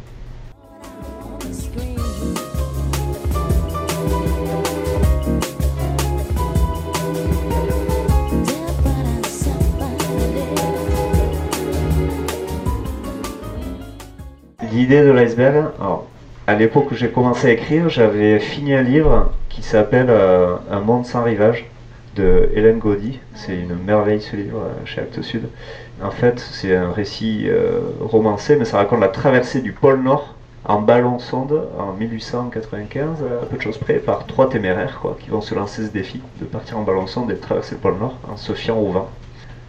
L'idée 14.82 15.04
de 15.04 15.12
l'iceberg, 15.12 15.66
à 16.48 16.56
l'époque 16.56 16.90
où 16.90 16.96
j'ai 16.96 17.10
commencé 17.10 17.50
à 17.50 17.52
écrire, 17.52 17.88
j'avais 17.88 18.40
fini 18.40 18.74
un 18.74 18.82
livre 18.82 19.32
qui 19.48 19.62
s'appelle 19.62 20.08
euh, 20.10 20.56
Un 20.72 20.80
monde 20.80 21.06
sans 21.06 21.22
rivage 21.22 21.70
de 22.16 22.50
Hélène 22.56 22.80
Gaudy. 22.80 23.20
C'est 23.36 23.54
une 23.54 23.76
merveille 23.76 24.22
ce 24.22 24.36
livre 24.36 24.58
euh, 24.58 24.86
chez 24.86 25.02
Actes 25.02 25.22
Sud. 25.22 25.44
En 26.04 26.10
fait, 26.10 26.40
c'est 26.40 26.76
un 26.76 26.92
récit 26.92 27.44
euh, 27.46 27.82
romancé, 28.00 28.56
mais 28.56 28.66
ça 28.66 28.78
raconte 28.78 29.02
la 29.02 29.10
traversée 29.10 29.62
du 29.62 29.72
pôle 29.72 30.02
Nord 30.02 30.34
en 30.66 30.82
ballon 30.82 31.20
sonde 31.20 31.62
en 31.78 31.94
1895, 31.94 33.20
à 33.22 33.46
peu 33.46 33.58
de 33.58 33.62
choses 33.62 33.78
près, 33.78 34.00
par 34.00 34.26
trois 34.26 34.50
téméraires 34.50 35.00
qui 35.20 35.30
vont 35.30 35.42
se 35.42 35.54
lancer 35.54 35.86
ce 35.86 35.92
défi 35.92 36.22
de 36.40 36.46
partir 36.46 36.80
en 36.80 36.82
ballon 36.82 37.06
sonde 37.06 37.30
et 37.30 37.36
de 37.36 37.40
traverser 37.40 37.76
le 37.76 37.82
pôle 37.82 38.00
Nord 38.00 38.18
en 38.34 38.36
se 38.36 38.54
fiant 38.54 38.80
au 38.80 38.88
vent 38.88 39.12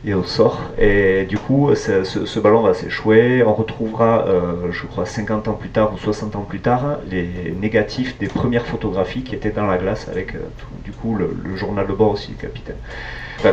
et 0.05 0.15
au 0.15 0.25
sort. 0.25 0.61
Et 0.79 1.25
du 1.25 1.39
coup, 1.39 1.71
ce, 1.75 2.41
ballon 2.41 2.63
va 2.63 2.75
s'échouer. 2.75 3.43
On 3.45 3.55
retrouvera, 3.55 4.27
euh, 4.27 4.71
je 4.71 4.85
crois, 4.87 5.07
50 5.07 5.49
ans 5.49 5.55
plus 5.55 5.69
tard 5.69 5.93
ou 5.95 5.99
60 5.99 6.37
ans 6.37 6.47
plus 6.49 6.61
tard, 6.61 6.99
les 7.11 7.55
négatifs 7.61 8.19
des 8.19 8.27
premières 8.27 8.67
photographies 8.67 9.23
qui 9.23 9.35
étaient 9.35 9.51
dans 9.51 9.67
la 9.67 9.79
glace 9.79 10.09
avec, 10.09 10.35
euh, 10.35 10.41
du 10.85 10.93
coup, 10.93 11.17
le, 11.17 11.57
journal 11.57 11.87
de 11.87 11.93
bord 11.93 12.13
aussi, 12.13 12.33
capitaine. 12.33 12.77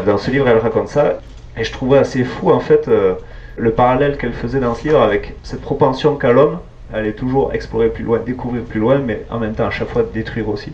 dans 0.06 0.18
ce 0.18 0.32
livre, 0.32 0.48
elle 0.48 0.58
raconte 0.58 0.88
ça. 0.88 1.20
Et 1.58 1.64
je 1.64 1.72
trouvais 1.72 2.00
assez 2.00 2.24
fou, 2.24 2.52
en 2.52 2.60
fait, 2.60 2.88
euh, 2.88 3.16
le 3.58 3.72
parallèle 3.72 4.18
qu'elle 4.18 4.34
faisait 4.34 4.60
dans 4.60 4.74
ce 4.74 4.88
livre 4.88 5.02
avec 5.02 5.36
cette 5.44 5.62
propension 5.62 6.16
qu'a 6.16 6.32
l'homme. 6.32 6.60
Elle 6.92 7.06
est 7.06 7.14
toujours 7.14 7.54
explorer 7.54 7.90
plus 7.90 8.04
loin, 8.04 8.20
découvrir 8.26 8.64
plus 8.64 8.80
loin, 8.80 8.98
mais 8.98 9.24
en 9.30 9.38
même 9.38 9.54
temps, 9.54 9.68
à 9.68 9.70
chaque 9.70 9.90
fois, 9.90 10.04
détruire 10.12 10.50
aussi. 10.50 10.72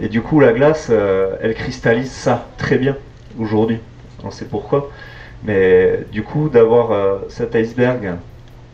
Et 0.00 0.08
du 0.08 0.22
coup, 0.22 0.40
la 0.40 0.54
glace, 0.54 0.90
elle 1.42 1.54
cristallise 1.54 2.10
ça 2.10 2.46
très 2.56 2.78
bien 2.78 2.96
aujourd'hui 3.38 3.78
on 4.24 4.30
sait 4.30 4.44
pourquoi. 4.44 4.90
Mais 5.44 6.00
du 6.12 6.22
coup, 6.22 6.48
d'avoir 6.48 6.92
euh, 6.92 7.18
cet 7.28 7.54
iceberg 7.54 8.14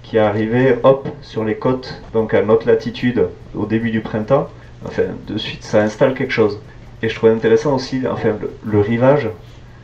qui 0.02 0.16
est 0.16 0.20
arrivé, 0.20 0.76
hop, 0.82 1.08
sur 1.22 1.44
les 1.44 1.56
côtes, 1.56 2.00
donc 2.12 2.34
à 2.34 2.42
notre 2.42 2.66
latitude, 2.66 3.28
au 3.54 3.66
début 3.66 3.90
du 3.90 4.00
printemps, 4.00 4.48
enfin, 4.86 5.02
de 5.26 5.36
suite, 5.36 5.62
ça 5.62 5.82
installe 5.82 6.14
quelque 6.14 6.32
chose. 6.32 6.58
Et 7.02 7.08
je 7.08 7.14
trouvais 7.14 7.32
intéressant 7.32 7.74
aussi, 7.74 8.02
enfin, 8.10 8.30
le, 8.64 8.80
rivage, 8.80 9.28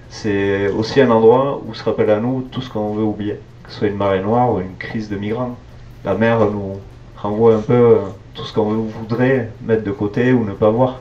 c'est 0.09 0.69
aussi 0.69 1.01
un 1.01 1.11
endroit 1.11 1.61
où 1.67 1.75
se 1.75 1.85
rappelle 1.85 2.11
à 2.11 2.21
nous 2.21 2.47
tout 2.51 2.61
ce 2.61 2.71
qu'on 2.71 2.95
veut 2.95 3.03
oublier, 3.03 3.39
que 3.65 3.71
ce 3.71 3.79
soit 3.79 3.89
une 3.89 3.97
marée 3.97 4.21
noire 4.21 4.53
ou 4.53 4.61
une 4.61 4.77
crise 4.79 5.09
de 5.09 5.17
migrants. 5.17 5.57
La 6.05 6.15
mer 6.15 6.39
nous 6.51 6.81
renvoie 7.17 7.55
un 7.55 7.61
peu 7.61 7.73
euh, 7.73 7.99
tout 8.35 8.45
ce 8.45 8.53
qu'on 8.53 8.65
voudrait 8.65 9.51
mettre 9.63 9.85
de 9.85 9.91
côté 9.91 10.33
ou 10.33 10.45
ne 10.45 10.53
pas 10.53 10.71
voir. 10.71 11.01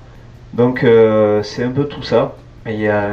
Donc 0.53 0.84
euh, 0.84 1.41
c'est 1.43 1.63
un 1.63 1.72
peu 1.72 1.86
tout 1.86 2.03
ça 2.03 2.36
il 2.67 2.79
y 2.79 2.88
a 2.88 3.10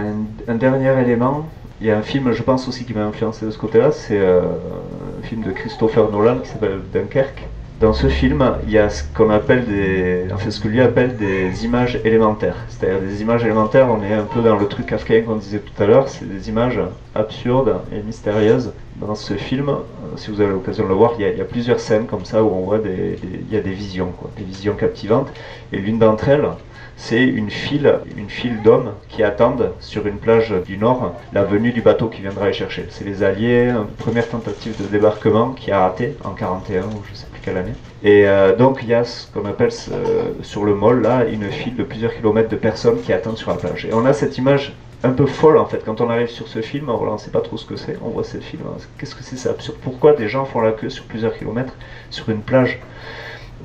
un, 0.48 0.54
dernier 0.54 1.00
élément. 1.00 1.46
Il 1.80 1.86
y 1.86 1.90
a 1.90 1.98
un 1.98 2.02
film, 2.02 2.32
je 2.32 2.42
pense 2.42 2.68
aussi, 2.68 2.84
qui 2.84 2.94
m'a 2.94 3.04
influencé 3.04 3.46
de 3.46 3.50
ce 3.50 3.58
côté-là. 3.58 3.90
C'est 3.90 4.18
euh, 4.18 4.42
un 4.42 5.26
film 5.26 5.42
de 5.42 5.50
Christopher 5.50 6.10
Nolan 6.10 6.38
qui 6.38 6.48
s'appelle 6.48 6.80
Dunkerque. 6.92 7.48
Dans 7.80 7.94
ce 7.94 8.08
film, 8.08 8.44
il 8.64 8.72
y 8.72 8.78
a 8.78 8.90
ce 8.90 9.02
qu'on 9.14 9.30
appelle 9.30 9.64
des, 9.64 10.26
enfin 10.34 10.50
ce 10.50 10.60
que 10.60 10.68
lui 10.68 10.82
appelle 10.82 11.16
des 11.16 11.64
images 11.64 11.98
élémentaires. 12.04 12.56
C'est-à-dire 12.68 13.00
des 13.00 13.22
images 13.22 13.42
élémentaires, 13.42 13.88
on 13.90 14.04
est 14.04 14.12
un 14.12 14.24
peu 14.24 14.42
dans 14.42 14.56
le 14.56 14.68
truc 14.68 14.84
kafkaïen 14.84 15.22
qu'on 15.22 15.36
disait 15.36 15.60
tout 15.60 15.82
à 15.82 15.86
l'heure, 15.86 16.10
c'est 16.10 16.28
des 16.28 16.50
images 16.50 16.78
absurdes 17.14 17.76
et 17.90 18.02
mystérieuses. 18.02 18.74
Dans 18.96 19.14
ce 19.14 19.32
film, 19.32 19.70
euh, 19.70 19.74
si 20.16 20.30
vous 20.30 20.42
avez 20.42 20.50
l'occasion 20.50 20.84
de 20.84 20.90
le 20.90 20.94
voir, 20.94 21.14
il 21.18 21.22
y, 21.22 21.40
a, 21.40 21.44
plusieurs 21.44 21.80
scènes 21.80 22.04
comme 22.04 22.26
ça 22.26 22.44
où 22.44 22.48
on 22.48 22.66
voit 22.66 22.80
des, 22.80 23.18
il 23.22 23.50
y 23.50 23.56
a 23.56 23.62
des 23.62 23.72
visions, 23.72 24.12
quoi, 24.12 24.30
des 24.36 24.44
visions 24.44 24.74
captivantes. 24.74 25.32
Et 25.72 25.78
l'une 25.78 25.98
d'entre 25.98 26.28
elles, 26.28 26.46
c'est 27.00 27.24
une 27.24 27.50
file, 27.50 27.94
une 28.18 28.28
file 28.28 28.60
d'hommes 28.62 28.92
qui 29.08 29.22
attendent 29.22 29.72
sur 29.80 30.06
une 30.06 30.18
plage 30.18 30.54
du 30.66 30.76
nord 30.76 31.14
la 31.32 31.44
venue 31.44 31.72
du 31.72 31.80
bateau 31.80 32.08
qui 32.08 32.20
viendra 32.20 32.46
les 32.46 32.52
chercher. 32.52 32.86
C'est 32.90 33.04
les 33.04 33.22
Alliés, 33.22 33.72
première 33.96 34.28
tentative 34.28 34.80
de 34.80 34.86
débarquement 34.86 35.52
qui 35.52 35.70
a 35.70 35.80
raté 35.80 36.14
en 36.24 36.32
41 36.32 36.82
ou 36.82 37.02
je 37.10 37.14
sais 37.16 37.26
plus 37.32 37.40
quelle 37.40 37.56
année. 37.56 37.72
Et 38.02 38.28
euh, 38.28 38.54
donc 38.54 38.80
il 38.82 38.90
y 38.90 38.94
a 38.94 39.04
ce 39.04 39.26
qu'on 39.32 39.46
appelle 39.46 39.72
sur 40.42 40.64
le 40.64 40.74
mol 40.74 41.00
là 41.00 41.24
une 41.24 41.50
file 41.50 41.74
de 41.74 41.84
plusieurs 41.84 42.14
kilomètres 42.14 42.50
de 42.50 42.56
personnes 42.56 43.00
qui 43.00 43.14
attendent 43.14 43.38
sur 43.38 43.50
la 43.50 43.56
plage. 43.56 43.86
Et 43.86 43.94
on 43.94 44.04
a 44.04 44.12
cette 44.12 44.36
image 44.36 44.74
un 45.02 45.12
peu 45.12 45.24
folle 45.24 45.56
en 45.56 45.64
fait 45.64 45.82
quand 45.82 46.02
on 46.02 46.10
arrive 46.10 46.28
sur 46.28 46.48
ce 46.48 46.60
film. 46.60 46.86
Voilà, 46.86 47.12
on 47.12 47.14
ne 47.14 47.18
sait 47.18 47.30
pas 47.30 47.40
trop 47.40 47.56
ce 47.56 47.64
que 47.64 47.76
c'est. 47.76 47.96
On 48.04 48.10
voit 48.10 48.24
ce 48.24 48.36
film. 48.36 48.62
Qu'est-ce 48.98 49.14
que 49.14 49.22
c'est 49.22 49.36
C'est. 49.36 49.56
Pourquoi 49.80 50.12
des 50.12 50.28
gens 50.28 50.44
font 50.44 50.60
la 50.60 50.72
queue 50.72 50.90
sur 50.90 51.04
plusieurs 51.04 51.36
kilomètres 51.36 51.74
sur 52.10 52.28
une 52.28 52.42
plage? 52.42 52.78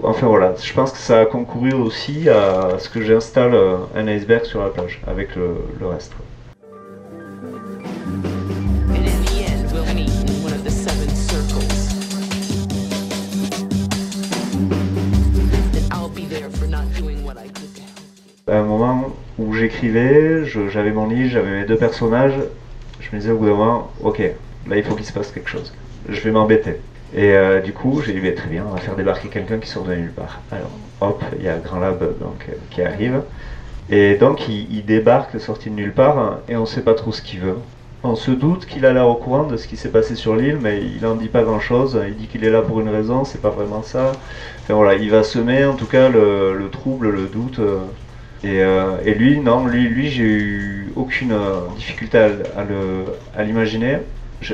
Enfin 0.04 0.28
voilà, 0.28 0.54
je 0.62 0.74
pense 0.74 0.92
que 0.92 0.98
ça 0.98 1.22
a 1.22 1.26
concouru 1.26 1.74
aussi 1.74 2.30
à 2.30 2.78
ce 2.80 2.90
que 2.90 3.02
j'installe 3.02 3.54
euh, 3.54 3.78
un 3.96 4.08
iceberg 4.08 4.44
sur 4.44 4.62
la 4.62 4.70
plage 4.70 5.02
avec 5.08 5.36
le, 5.36 5.56
reste. 5.88 6.14
À 18.48 18.60
un 18.60 18.64
moment 18.64 19.16
où 19.40 19.54
j'écrivais, 19.54 20.46
j'avais 20.46 20.92
mon 20.92 21.08
lit, 21.08 21.30
j'avais 21.30 21.62
mes 21.62 21.66
deux 21.66 21.78
personnages, 21.78 22.36
je 23.00 23.16
me 23.16 23.20
disais 23.20 23.32
au 23.32 23.38
bout 23.38 23.46
d'un 23.46 23.56
moment, 23.56 23.92
ok, 24.04 24.20
là 24.68 24.78
il 24.78 24.84
faut 24.84 24.94
qu'il 24.94 25.06
se 25.06 25.14
passe 25.14 25.32
quelque 25.32 25.50
chose. 25.50 25.74
Je 26.10 26.20
vais 26.22 26.32
m'embêter. 26.32 26.80
Et 27.14 27.32
euh, 27.34 27.62
du 27.62 27.72
coup, 27.72 28.02
j'ai 28.06 28.14
dit, 28.14 28.34
très 28.34 28.50
bien, 28.50 28.66
on 28.68 28.74
va 28.74 28.82
faire 28.82 28.96
débarquer 28.96 29.30
quelqu'un 29.30 29.60
qui 29.60 29.70
sort 29.70 29.84
de 29.84 29.96
nulle 29.96 30.12
part. 30.12 30.42
Alors, 30.52 30.72
hop, 31.02 31.24
il 31.38 31.46
y 31.46 31.50
a 31.50 31.58
Grand 31.58 31.80
Lab 31.80 32.00
donc, 32.20 32.46
euh, 32.50 32.54
qui 32.72 32.82
arrive. 32.82 33.22
Et 33.90 34.16
donc, 34.16 34.50
il, 34.50 34.84
débarque 34.86 35.40
sorti 35.40 35.70
de 35.70 35.76
nulle 35.76 35.94
part 35.94 36.18
hein, 36.18 36.40
et 36.50 36.56
on 36.56 36.62
ne 36.62 36.66
sait 36.66 36.82
pas 36.82 36.96
trop 36.96 37.12
ce 37.12 37.22
qu'il 37.22 37.40
veut. 37.40 37.58
On 38.04 38.16
se 38.16 38.32
doute 38.32 38.66
qu'il 38.66 38.86
a 38.86 38.94
l'air 38.94 39.08
au 39.08 39.16
courant 39.16 39.44
de 39.44 39.58
ce 39.58 39.68
qui 39.68 39.78
s'est 39.78 39.90
passé 39.90 40.16
sur 40.16 40.36
l'île, 40.36 40.58
mais 40.62 40.82
il 40.82 41.02
n'en 41.02 41.16
dit 41.16 41.28
pas 41.28 41.44
grand-chose. 41.44 42.00
Il 42.08 42.16
dit 42.16 42.28
qu'il 42.28 42.44
est 42.44 42.50
là 42.50 42.62
pour 42.62 42.80
une 42.80 42.90
raison, 42.90 43.24
c'est 43.24 43.42
pas 43.42 43.50
vraiment 43.50 43.84
ça. 43.84 44.12
Enfin 44.62 44.74
voilà, 44.74 44.96
il 44.96 45.10
va 45.10 45.24
semer 45.24 45.66
en 45.66 45.76
tout 45.76 45.86
cas 45.86 46.10
le, 46.10 46.68
trouble, 46.72 47.10
le 47.10 47.28
doute. 47.28 47.60
Euh, 47.60 48.98
et, 49.04 49.10
et, 49.10 49.14
lui, 49.16 49.40
non, 49.40 49.66
lui, 49.66 49.88
lui 49.88 50.10
j'ai 50.10 50.24
eu 50.24 50.92
aucune 50.96 51.36
difficulté 51.78 52.18
à 52.18 53.44
l'imaginer 53.44 54.00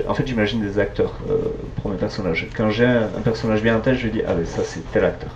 en 0.08 0.14
fait, 0.14 0.28
j'imagine 0.28 0.62
des 0.62 0.80
acteurs 0.80 1.14
euh, 1.30 1.38
pour 1.82 1.92
mes 1.92 1.98
personnages. 1.98 2.48
Quand 2.56 2.70
j'ai 2.70 2.86
un, 2.86 3.08
personnage 3.24 3.62
bien 3.62 3.78
en 3.78 3.80
tête, 3.80 3.96
je 3.96 4.08
dis 4.08 4.22
ah 4.28 4.34
ben 4.34 4.46
ça 4.46 4.62
c'est 4.64 4.82
tel 4.92 5.06
acteur. 5.06 5.32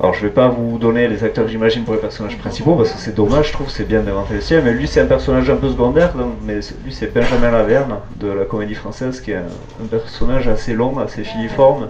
Alors 0.00 0.12
je 0.12 0.22
vais 0.22 0.32
pas 0.32 0.48
vous 0.48 0.78
donner 0.78 1.06
les 1.06 1.22
acteurs 1.22 1.44
que 1.44 1.50
j'imagine 1.50 1.84
pour 1.84 1.94
les 1.94 2.00
personnages 2.00 2.36
principaux 2.36 2.74
parce 2.74 2.90
que 2.90 2.98
c'est 2.98 3.14
dommage, 3.14 3.48
je 3.48 3.52
trouve 3.52 3.70
c'est 3.70 3.86
bien 3.86 4.00
d'inventer 4.00 4.34
les 4.34 4.40
siens. 4.40 4.60
Mais 4.62 4.72
lui 4.72 4.88
c'est 4.88 5.00
un 5.00 5.06
personnage 5.06 5.48
un 5.48 5.56
peu 5.56 5.68
secondaire, 5.68 6.12
mais 6.42 6.60
lui 6.84 6.92
c'est 6.92 7.14
Benjamin 7.14 7.50
Laverne 7.52 7.98
de 8.16 8.28
la 8.28 8.44
comédie 8.44 8.74
française 8.74 9.20
qui 9.20 9.30
est 9.30 9.36
un, 9.36 9.86
personnage 9.88 10.48
assez 10.48 10.74
long, 10.74 10.98
assez 10.98 11.22
filiforme. 11.22 11.88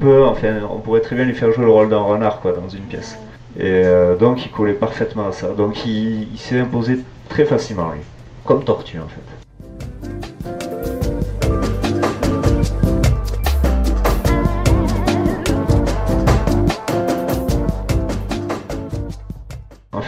Peu, 0.00 0.24
enfin, 0.24 0.60
on 0.70 0.78
pourrait 0.78 1.00
très 1.00 1.14
bien 1.16 1.26
lui 1.26 1.34
faire 1.34 1.52
jouer 1.52 1.64
le 1.64 1.70
rôle 1.70 1.90
d'un 1.90 1.98
renard 1.98 2.40
quoi 2.40 2.52
dans 2.52 2.68
une 2.68 2.84
pièce. 2.84 3.18
Et 3.58 3.64
euh, 3.64 4.16
donc 4.16 4.46
il 4.46 4.50
collait 4.52 4.72
parfaitement 4.72 5.28
à 5.28 5.32
ça. 5.32 5.48
Donc 5.48 5.84
il, 5.84 6.32
il 6.32 6.38
s'est 6.38 6.60
imposé 6.60 7.00
très 7.28 7.44
facilement 7.44 7.90
lui, 7.90 8.00
comme 8.44 8.62
Tortue 8.62 8.98
en 8.98 9.08
fait. 9.08 9.39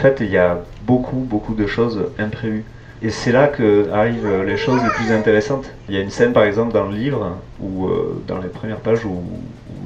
Fait, 0.03 0.19
il 0.19 0.31
y 0.31 0.37
a 0.37 0.59
beaucoup, 0.83 1.17
beaucoup 1.17 1.55
de 1.55 1.67
choses 1.67 2.05
imprévues. 2.19 2.65
Et 3.01 3.09
c'est 3.09 3.33
là 3.33 3.47
que 3.47 3.89
arrivent 3.91 4.43
les 4.45 4.57
choses 4.57 4.81
les 4.81 4.89
plus 4.89 5.11
intéressantes. 5.11 5.69
Il 5.89 5.95
y 5.95 5.97
a 5.97 6.01
une 6.01 6.09
scène, 6.09 6.31
par 6.31 6.43
exemple, 6.43 6.73
dans 6.73 6.85
le 6.85 6.95
livre, 6.95 7.37
où, 7.59 7.87
euh, 7.87 8.21
dans 8.27 8.37
les 8.37 8.47
premières 8.47 8.79
pages, 8.79 9.03
où, 9.05 9.21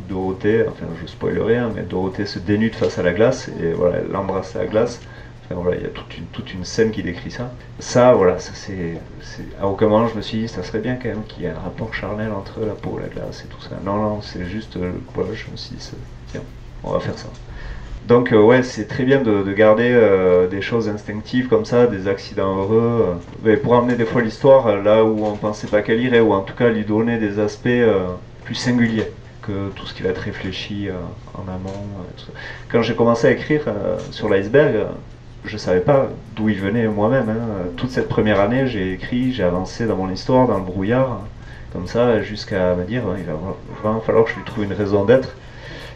Dorothée, 0.07 0.65
enfin 0.67 0.85
je 1.01 1.07
spoilerai, 1.07 1.57
hein, 1.57 1.71
mais 1.75 1.81
Dorothée 1.81 2.25
se 2.25 2.39
dénude 2.39 2.75
face 2.75 2.97
à 2.97 3.03
la 3.03 3.13
glace, 3.13 3.49
et 3.61 3.73
voilà, 3.73 3.97
elle 3.97 4.15
embrasse 4.15 4.53
la 4.53 4.65
glace. 4.65 5.01
Enfin, 5.45 5.59
voilà, 5.61 5.77
il 5.77 5.83
y 5.83 5.85
a 5.85 5.89
toute 5.89 6.17
une, 6.17 6.25
toute 6.25 6.53
une 6.53 6.63
scène 6.63 6.91
qui 6.91 7.03
décrit 7.03 7.31
ça. 7.31 7.51
Ça, 7.79 8.13
voilà, 8.13 8.39
ça 8.39 8.51
c'est, 8.53 8.99
à 9.61 9.67
aucun 9.67 9.87
moment 9.87 10.07
je 10.07 10.15
me 10.15 10.21
suis 10.21 10.39
dit, 10.39 10.47
ça 10.47 10.63
serait 10.63 10.79
bien 10.79 10.95
quand 10.95 11.09
même 11.09 11.23
qu'il 11.27 11.43
y 11.43 11.45
ait 11.45 11.49
un 11.49 11.59
rapport 11.59 11.93
charnel 11.93 12.31
entre 12.31 12.61
la 12.61 12.73
peau 12.73 12.99
la 13.01 13.07
glace 13.07 13.43
et 13.45 13.47
tout 13.47 13.61
ça. 13.61 13.75
Non, 13.83 13.95
non, 13.95 14.21
c'est 14.21 14.45
juste, 14.45 14.77
euh, 14.77 14.91
voilà, 15.13 15.33
je 15.33 15.51
me 15.51 15.57
suis 15.57 15.75
dit, 15.75 15.91
tiens, 16.31 16.41
on 16.83 16.91
va 16.91 16.99
faire 16.99 17.17
ça. 17.17 17.29
Donc 18.07 18.31
ouais, 18.31 18.63
c'est 18.63 18.87
très 18.87 19.03
bien 19.03 19.21
de, 19.21 19.51
garder 19.51 19.93
des 20.49 20.61
choses 20.61 20.87
instinctives 20.87 21.47
comme 21.47 21.65
ça, 21.65 21.87
des 21.87 22.07
accidents 22.07 22.55
heureux, 22.55 23.19
mais 23.43 23.57
pour 23.57 23.75
amener 23.75 23.95
des 23.95 24.05
fois 24.05 24.21
l'histoire 24.21 24.77
là 24.81 25.03
où 25.03 25.25
on 25.25 25.35
pensait 25.35 25.67
pas 25.67 25.81
qu'elle 25.81 26.01
irait, 26.01 26.21
ou 26.21 26.31
en 26.33 26.41
tout 26.41 26.53
cas 26.53 26.69
lui 26.69 26.85
donner 26.85 27.17
des 27.17 27.39
aspects 27.39 27.67
plus 28.45 28.55
singuliers 28.55 29.11
que 29.41 29.69
tout 29.75 29.85
ce 29.85 29.93
qui 29.93 30.03
va 30.03 30.09
être 30.09 30.19
réfléchi 30.21 30.87
en 31.33 31.51
amont. 31.51 31.85
Quand 32.71 32.81
j'ai 32.81 32.95
commencé 32.95 33.27
à 33.27 33.31
écrire 33.31 33.65
sur 34.11 34.29
l'iceberg, 34.29 34.87
je 35.43 35.57
savais 35.57 35.81
pas 35.81 36.09
d'où 36.35 36.49
il 36.49 36.59
venait 36.59 36.87
moi-même. 36.87 37.29
Hein. 37.29 37.69
Toute 37.75 37.91
cette 37.91 38.09
première 38.09 38.39
année, 38.39 38.67
j'ai 38.67 38.93
écrit, 38.93 39.33
j'ai 39.33 39.43
avancé 39.43 39.85
dans 39.85 39.95
mon 39.95 40.09
histoire, 40.09 40.47
dans 40.47 40.57
le 40.57 40.63
brouillard, 40.63 41.21
comme 41.73 41.87
ça, 41.87 42.21
jusqu'à 42.21 42.75
me 42.75 42.83
dire 42.83 43.03
il 43.17 43.25
va 43.25 43.33
vraiment 43.81 44.01
falloir 44.01 44.25
que 44.25 44.31
je 44.31 44.35
lui 44.35 44.43
trouve 44.43 44.63
une 44.63 44.73
raison 44.73 45.05
d'être 45.05 45.35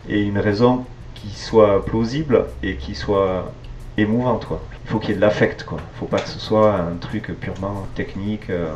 et 0.09 0.21
une 0.21 0.39
raison 0.39 0.85
soit 1.29 1.85
plausible 1.85 2.45
et 2.63 2.75
qui 2.77 2.95
soit 2.95 3.51
émouvante. 3.97 4.45
Quoi. 4.45 4.61
Il 4.85 4.89
faut 4.89 4.99
qu'il 4.99 5.09
y 5.09 5.13
ait 5.13 5.15
de 5.15 5.21
l'affect. 5.21 5.65
Il 5.69 5.75
ne 5.75 5.79
faut 5.99 6.05
pas 6.05 6.19
que 6.19 6.29
ce 6.29 6.39
soit 6.39 6.75
un 6.75 6.95
truc 6.99 7.31
purement 7.39 7.87
technique. 7.95 8.49
Euh. 8.49 8.73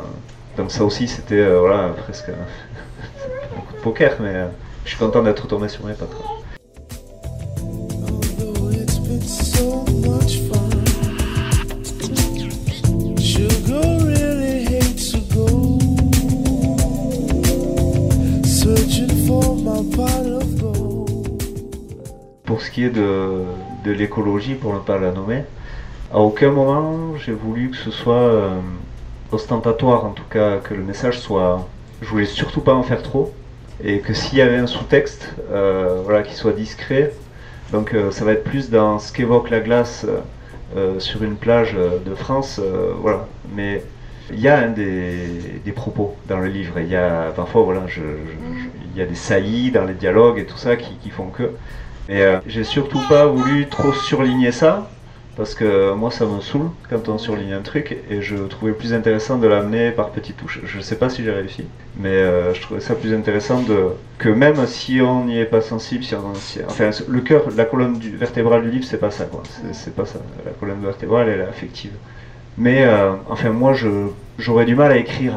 Donc 0.56 0.70
ça 0.70 0.84
aussi, 0.84 1.08
c'était 1.08 1.34
euh, 1.36 1.60
voilà, 1.60 1.88
presque 1.90 2.28
un 3.56 3.60
coup 3.60 3.74
de 3.74 3.80
poker, 3.80 4.16
mais 4.20 4.34
euh, 4.34 4.46
je 4.84 4.90
suis 4.90 4.98
content 4.98 5.22
d'être 5.22 5.46
tombé 5.46 5.68
sur 5.68 5.84
mes 5.84 5.94
pattes. 5.94 6.16
De, 23.86 23.92
l'écologie, 23.92 24.54
pour 24.54 24.74
ne 24.74 24.78
pas 24.78 24.98
la 24.98 25.12
nommer, 25.12 25.44
à 26.12 26.18
aucun 26.18 26.50
moment 26.50 27.16
j'ai 27.16 27.32
voulu 27.32 27.70
que 27.70 27.76
ce 27.76 27.90
soit 27.90 28.14
euh, 28.14 28.58
ostentatoire, 29.32 30.04
en 30.04 30.10
tout 30.10 30.28
cas 30.30 30.58
que 30.58 30.74
le 30.74 30.82
message 30.82 31.18
soit. 31.20 31.66
Je 32.02 32.08
voulais 32.08 32.26
surtout 32.26 32.60
pas 32.60 32.74
en 32.74 32.82
faire 32.82 33.02
trop, 33.02 33.32
et 33.82 34.00
que 34.00 34.12
s'il 34.12 34.38
y 34.38 34.42
avait 34.42 34.56
un 34.56 34.66
sous-texte, 34.66 35.34
euh, 35.50 36.00
voilà, 36.04 36.22
qui 36.22 36.34
soit 36.34 36.52
discret. 36.52 37.12
Donc 37.72 37.94
euh, 37.94 38.10
ça 38.10 38.24
va 38.24 38.32
être 38.32 38.44
plus 38.44 38.70
dans 38.70 38.98
ce 38.98 39.12
qu'évoque 39.12 39.50
la 39.50 39.60
glace 39.60 40.06
sur 40.98 41.22
une 41.22 41.36
plage 41.36 41.74
de 41.74 42.14
France, 42.14 42.60
voilà. 43.00 43.26
Mais 43.54 43.82
il 44.32 44.40
y 44.40 44.48
a 44.48 44.58
un 44.58 44.68
des, 44.68 45.72
propos 45.74 46.16
dans 46.28 46.38
le 46.38 46.48
livre. 46.48 46.80
Il 46.80 46.88
y 46.88 46.96
a 46.96 47.32
parfois, 47.34 47.62
voilà, 47.62 47.82
il 47.96 48.98
y 48.98 49.00
a 49.00 49.06
des 49.06 49.14
saillies 49.14 49.70
dans 49.70 49.84
les 49.84 49.94
dialogues 49.94 50.38
et 50.38 50.44
tout 50.44 50.58
ça 50.58 50.76
qui 50.76 51.08
font 51.10 51.28
que. 51.28 51.50
Mais 52.08 52.22
euh, 52.22 52.38
j'ai 52.46 52.64
surtout 52.64 53.00
pas 53.08 53.26
voulu 53.26 53.66
trop 53.68 53.92
surligner 53.92 54.52
ça, 54.52 54.88
parce 55.36 55.54
que 55.54 55.92
moi 55.92 56.10
ça 56.10 56.24
me 56.24 56.40
saoule 56.40 56.70
quand 56.88 57.08
on 57.08 57.18
surligne 57.18 57.52
un 57.52 57.60
truc, 57.60 57.98
et 58.08 58.22
je 58.22 58.36
trouvais 58.36 58.72
plus 58.72 58.94
intéressant 58.94 59.38
de 59.38 59.46
l'amener 59.46 59.90
par 59.90 60.10
petites 60.10 60.36
touches. 60.36 60.60
Je 60.64 60.80
sais 60.80 60.96
pas 60.96 61.10
si 61.10 61.24
j'ai 61.24 61.32
réussi, 61.32 61.64
mais 61.98 62.08
euh, 62.08 62.54
je 62.54 62.60
trouvais 62.62 62.80
ça 62.80 62.94
plus 62.94 63.12
intéressant 63.12 63.60
de, 63.60 63.88
que 64.18 64.28
même 64.28 64.66
si 64.66 65.00
on 65.02 65.24
n'y 65.24 65.38
est 65.38 65.44
pas 65.44 65.60
sensible, 65.60 66.04
si 66.04 66.14
on, 66.14 66.32
enfin 66.68 66.90
le 67.08 67.20
cœur, 67.20 67.42
la 67.56 67.64
colonne 67.64 67.98
vertébrale 67.98 68.62
du 68.62 68.70
livre, 68.70 68.86
c'est 68.86 69.00
pas 69.00 69.10
ça 69.10 69.24
quoi, 69.24 69.42
c'est 69.72 69.94
pas 69.94 70.06
ça. 70.06 70.20
La 70.44 70.52
colonne 70.52 70.82
vertébrale 70.82 71.28
elle 71.28 71.40
est 71.40 71.44
affective. 71.48 71.92
Mais 72.56 72.84
euh, 72.84 73.12
enfin 73.28 73.50
moi 73.50 73.74
j'aurais 74.38 74.64
du 74.64 74.74
mal 74.74 74.92
à 74.92 74.96
écrire 74.96 75.34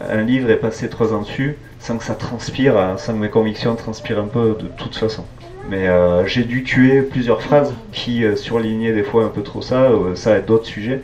un 0.00 0.22
livre 0.22 0.50
et 0.50 0.56
passer 0.56 0.88
trois 0.88 1.12
ans 1.12 1.20
dessus 1.22 1.56
sans 1.78 1.98
que 1.98 2.04
ça 2.04 2.14
transpire, 2.14 2.94
sans 2.96 3.12
que 3.12 3.18
mes 3.18 3.28
convictions 3.28 3.76
transpirent 3.76 4.20
un 4.20 4.28
peu 4.28 4.56
de 4.58 4.68
toute 4.68 4.96
façon. 4.96 5.26
Mais 5.70 5.88
euh, 5.88 6.26
j'ai 6.26 6.44
dû 6.44 6.62
tuer 6.62 7.02
plusieurs 7.02 7.42
phrases 7.42 7.72
qui 7.92 8.24
euh, 8.24 8.36
surlignaient 8.36 8.92
des 8.92 9.02
fois 9.02 9.24
un 9.24 9.28
peu 9.28 9.42
trop 9.42 9.62
ça, 9.62 9.84
euh, 9.84 10.14
ça 10.14 10.38
et 10.38 10.42
d'autres 10.42 10.66
sujets, 10.66 11.00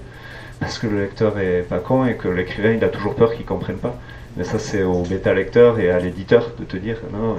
parce 0.60 0.78
que 0.78 0.86
le 0.86 1.00
lecteur 1.00 1.38
est 1.38 1.62
pas 1.62 1.78
con 1.78 2.04
et 2.04 2.14
que 2.14 2.28
l'écrivain 2.28 2.72
il 2.72 2.84
a 2.84 2.88
toujours 2.88 3.14
peur 3.14 3.34
qu'il 3.34 3.46
comprenne 3.46 3.78
pas. 3.78 3.96
Mais 4.36 4.44
ça 4.44 4.58
c'est 4.58 4.82
au 4.82 5.02
bêta 5.02 5.34
lecteur 5.34 5.80
et 5.80 5.90
à 5.90 5.98
l'éditeur 5.98 6.52
de 6.58 6.64
te 6.64 6.76
dire 6.76 6.98
non, 7.12 7.36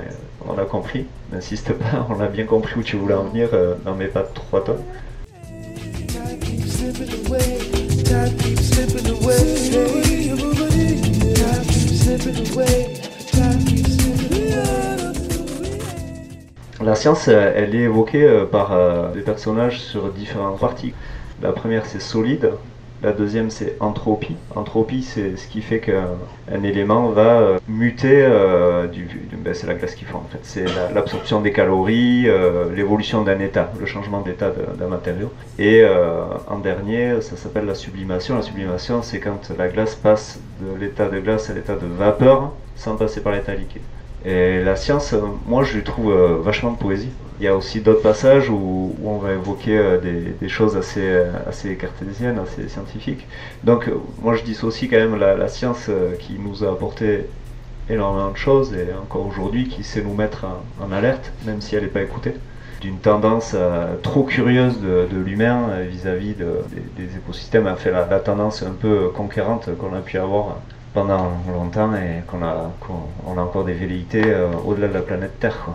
on 0.47 0.57
a 0.57 0.65
compris, 0.65 1.05
n'insiste 1.31 1.73
pas, 1.73 2.07
on 2.09 2.19
a 2.19 2.27
bien 2.27 2.45
compris 2.45 2.73
où 2.77 2.83
tu 2.83 2.97
voulais 2.97 3.13
en 3.13 3.23
venir, 3.25 3.49
n'en 3.85 3.93
mets 3.95 4.07
pas 4.07 4.23
trois 4.23 4.63
tonnes. 4.63 4.83
La 16.83 16.95
science, 16.95 17.27
euh, 17.27 17.53
elle 17.55 17.75
est 17.75 17.83
évoquée 17.83 18.23
euh, 18.23 18.45
par 18.45 18.71
euh, 18.73 19.11
des 19.13 19.21
personnages 19.21 19.79
sur 19.79 20.09
différentes 20.09 20.59
parties. 20.59 20.93
La 21.41 21.51
première, 21.51 21.85
c'est 21.85 22.01
solide. 22.01 22.49
La 23.03 23.11
deuxième, 23.11 23.51
c'est 23.51 23.77
entropie. 23.79 24.35
Entropie, 24.55 25.03
c'est 25.03 25.37
ce 25.37 25.47
qui 25.47 25.61
fait 25.61 25.79
qu'un 25.79 26.63
élément 26.63 27.09
va 27.09 27.57
muter. 27.67 28.27
du, 28.93 29.07
ben, 29.43 29.55
c'est 29.55 29.65
la 29.65 29.73
glace 29.73 29.95
qui 29.95 30.05
fait 30.05 30.13
en 30.13 30.23
fait. 30.31 30.37
C'est 30.43 30.65
l'absorption 30.93 31.41
des 31.41 31.51
calories, 31.51 32.27
l'évolution 32.75 33.23
d'un 33.23 33.39
état, 33.39 33.71
le 33.79 33.87
changement 33.87 34.21
d'état 34.21 34.51
d'un 34.77 34.87
matériau. 34.87 35.31
Et 35.57 35.83
en 36.47 36.59
dernier, 36.59 37.21
ça 37.21 37.37
s'appelle 37.37 37.65
la 37.65 37.73
sublimation. 37.73 38.35
La 38.35 38.43
sublimation, 38.43 39.01
c'est 39.01 39.19
quand 39.19 39.51
la 39.57 39.67
glace 39.67 39.95
passe 39.95 40.39
de 40.61 40.79
l'état 40.79 41.09
de 41.09 41.19
glace 41.19 41.49
à 41.49 41.53
l'état 41.53 41.77
de 41.77 41.87
vapeur 41.87 42.51
sans 42.75 42.97
passer 42.97 43.21
par 43.21 43.33
l'état 43.33 43.55
liquide. 43.55 43.81
Et 44.23 44.63
la 44.63 44.75
science, 44.75 45.13
euh, 45.13 45.21
moi 45.47 45.63
je 45.63 45.73
lui 45.75 45.83
trouve 45.83 46.11
euh, 46.11 46.37
vachement 46.41 46.71
de 46.71 46.77
poésie. 46.77 47.09
Il 47.39 47.43
y 47.43 47.47
a 47.47 47.55
aussi 47.55 47.81
d'autres 47.81 48.03
passages 48.03 48.51
où, 48.51 48.95
on 49.03 49.17
va 49.17 49.31
évoquer 49.31 49.75
euh, 49.75 49.97
des, 50.39 50.49
choses 50.49 50.77
assez, 50.77 51.11
assez 51.47 51.75
cartésiennes, 51.75 52.37
assez 52.37 52.69
scientifiques. 52.69 53.25
Donc 53.63 53.89
moi 54.21 54.35
je 54.35 54.43
dissocie 54.43 54.89
quand 54.89 54.97
même 54.97 55.15
la, 55.15 55.47
science 55.47 55.89
qui 56.19 56.37
nous 56.37 56.63
a 56.63 56.71
apporté 56.71 57.25
énormément 57.89 58.29
de 58.29 58.37
choses 58.37 58.73
et 58.73 58.93
encore 58.93 59.25
aujourd'hui 59.25 59.67
qui 59.67 59.83
sait 59.83 60.03
nous 60.03 60.13
mettre 60.13 60.45
en, 60.79 60.91
alerte, 60.91 61.31
même 61.45 61.61
si 61.61 61.75
elle 61.75 61.83
n'est 61.83 61.89
pas 61.89 62.03
écoutée, 62.03 62.35
d'une 62.79 62.97
tendance 62.97 63.55
trop 64.03 64.23
curieuse 64.23 64.79
de, 64.79 65.07
l'humain 65.25 65.69
vis-à-vis 65.89 66.35
des, 66.35 67.17
écosystèmes, 67.17 67.65
a 67.65 67.75
fait 67.75 67.91
la, 67.91 68.05
la, 68.05 68.19
tendance 68.19 68.61
un 68.61 68.75
peu 68.79 69.09
conquérante 69.09 69.69
qu'on 69.79 69.95
a 69.95 70.01
pu 70.01 70.19
avoir 70.19 70.57
pendant 70.93 71.31
longtemps 71.47 71.93
et 71.95 72.23
qu'on 72.27 72.43
a, 72.43 72.71
a 73.27 73.41
encore 73.41 73.63
des 73.63 73.73
velléités 73.73 74.23
euh, 74.25 74.51
au-delà 74.65 74.87
de 74.87 74.93
la 74.93 75.01
planète 75.01 75.39
Terre. 75.39 75.69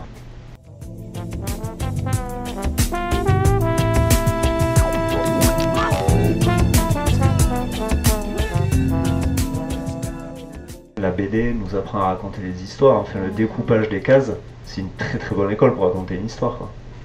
La 10.98 11.10
BD 11.10 11.54
nous 11.54 11.76
apprend 11.76 12.00
à 12.00 12.06
raconter 12.06 12.40
des 12.42 12.62
histoires, 12.62 13.00
enfin 13.00 13.20
le 13.20 13.30
découpage 13.30 13.88
des 13.88 14.00
cases, 14.00 14.32
c'est 14.64 14.80
une 14.80 14.90
très 14.98 15.18
très 15.18 15.34
bonne 15.34 15.50
école 15.50 15.74
pour 15.74 15.84
raconter 15.84 16.16
une 16.16 16.26
histoire. 16.26 16.58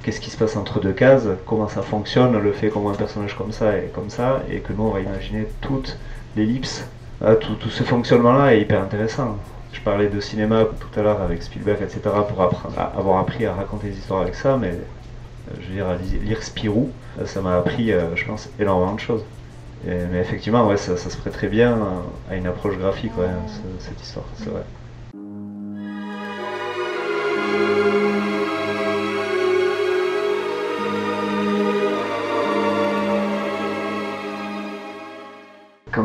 Qu'est-ce 0.03 0.19
qui 0.19 0.31
se 0.31 0.37
passe 0.37 0.57
entre 0.57 0.79
deux 0.79 0.93
cases, 0.93 1.27
comment 1.45 1.67
ça 1.67 1.83
fonctionne, 1.83 2.37
le 2.37 2.51
fait 2.51 2.69
qu'on 2.69 2.79
voit 2.79 2.93
un 2.93 2.95
personnage 2.95 3.37
comme 3.37 3.51
ça 3.51 3.77
et 3.77 3.91
comme 3.93 4.09
ça, 4.09 4.41
et 4.49 4.59
que 4.59 4.73
nous 4.73 4.83
on 4.83 4.89
va 4.89 5.01
imaginer 5.01 5.45
toute 5.61 5.97
l'ellipse 6.35 6.85
ah, 7.23 7.35
tout, 7.35 7.69
ce 7.69 7.83
fonctionnement-là 7.83 8.55
est 8.55 8.61
hyper 8.61 8.81
intéressant. 8.81 9.37
Je 9.73 9.79
parlais 9.81 10.09
de 10.09 10.19
cinéma 10.19 10.65
tout 10.65 10.99
à 10.99 11.03
l'heure 11.03 11.21
avec 11.21 11.43
Spielberg, 11.43 11.81
etc., 11.81 12.01
pour 12.27 12.41
avoir 12.41 13.19
appris 13.19 13.45
à 13.45 13.53
raconter 13.53 13.89
des 13.89 13.97
histoires 13.97 14.21
avec 14.21 14.35
ça, 14.35 14.57
mais 14.57 14.69
euh, 14.71 15.53
je 15.61 15.67
veux 15.67 15.73
dire, 15.75 15.85
lire 16.23 16.41
Spirou, 16.43 16.89
euh, 17.19 17.25
ça 17.25 17.41
m'a 17.41 17.57
appris, 17.57 17.91
euh, 17.91 18.15
je 18.15 18.25
pense, 18.25 18.49
énormément 18.59 18.95
de 18.95 18.99
choses. 18.99 19.23
mais 19.85 20.19
effectivement, 20.19 20.67
ouais, 20.67 20.77
ça, 20.77 20.97
se 20.97 21.17
prête 21.17 21.33
très 21.33 21.47
bien 21.47 21.77
à 22.29 22.35
une 22.35 22.47
approche 22.47 22.77
graphique, 22.77 23.13
cette 23.79 24.01
histoire, 24.01 24.25
c'est 24.37 24.49
vrai. 24.49 24.63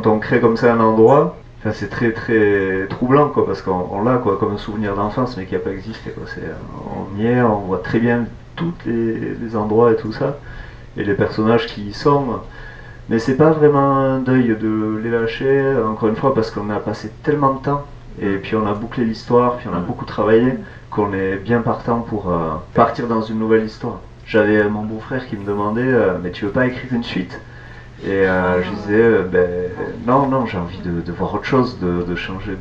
Quand 0.07 0.13
on 0.13 0.21
crée 0.21 0.41
comme 0.41 0.57
ça 0.57 0.73
un 0.73 0.79
endroit, 0.79 1.37
c'est 1.73 1.91
très 1.91 2.13
très 2.13 2.87
troublant 2.89 3.29
quoi, 3.29 3.45
parce 3.45 3.61
qu'on 3.61 4.05
l'a 4.05 4.19
quoi, 4.19 4.37
comme 4.39 4.53
un 4.53 4.57
souvenir 4.57 4.95
d'enfance 4.95 5.37
mais 5.37 5.47
qui 5.47 5.55
n'a 5.55 5.59
pas 5.59 5.73
existé. 5.73 6.11
Quoi. 6.11 6.23
on 6.95 7.21
y 7.21 7.27
est, 7.27 7.43
on 7.43 7.57
voit 7.57 7.79
très 7.79 7.99
bien 7.99 8.25
tous 8.55 8.73
les, 8.87 9.57
endroits 9.57 9.91
et 9.91 9.97
tout 9.97 10.13
ça, 10.13 10.39
et 10.97 11.03
les 11.03 11.15
personnages 11.15 11.67
qui 11.67 11.89
y 11.89 11.93
sont. 11.93 12.39
Mais 13.09 13.19
c'est 13.19 13.35
pas 13.35 13.51
vraiment 13.51 13.97
un 13.97 14.21
deuil 14.21 14.57
de 14.57 15.01
les 15.03 15.11
lâcher, 15.11 15.77
encore 15.85 16.09
une 16.09 16.17
fois, 16.17 16.33
parce 16.33 16.53
qu'on 16.53 16.71
a 16.71 16.79
passé 16.79 17.11
tellement 17.25 17.55
de 17.55 17.59
temps, 17.59 17.85
et 18.23 18.37
puis 18.37 18.55
on 18.55 18.65
a 18.65 18.75
bouclé 18.75 19.05
l'histoire, 19.05 19.57
puis 19.57 19.67
on 19.73 19.77
a 19.77 19.81
beaucoup 19.81 20.05
travaillé, 20.05 20.55
qu'on 20.89 21.13
est 21.13 21.35
bien 21.35 21.63
partant 21.63 21.99
pour 22.01 22.31
euh, 22.31 22.55
partir 22.75 23.09
dans 23.09 23.23
une 23.23 23.41
nouvelle 23.41 23.65
histoire. 23.65 23.99
J'avais 24.25 24.69
mon 24.69 24.83
beau-frère 24.83 25.27
qui 25.27 25.37
me 25.37 25.45
demandait, 25.45 25.83
euh, 25.83 26.17
mais 26.23 26.31
tu 26.31 26.45
veux 26.45 26.53
pas 26.53 26.67
écrire 26.67 26.93
une 26.93 27.03
suite? 27.03 27.41
Et 28.05 28.09
euh, 28.11 28.63
je 28.63 28.71
disais, 28.71 29.03
euh, 29.03 29.23
ben, 29.23 29.71
non, 30.07 30.29
non, 30.29 30.47
j'ai 30.47 30.59
envie 30.59 30.79
de, 30.79 31.13
voir 31.13 31.35
autre 31.35 31.45
chose, 31.45 31.79
de, 31.81 32.15
changer. 32.15 32.59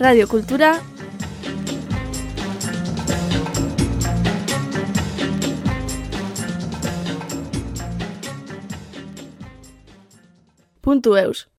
Radio 0.00 0.26
eus. 11.16 11.50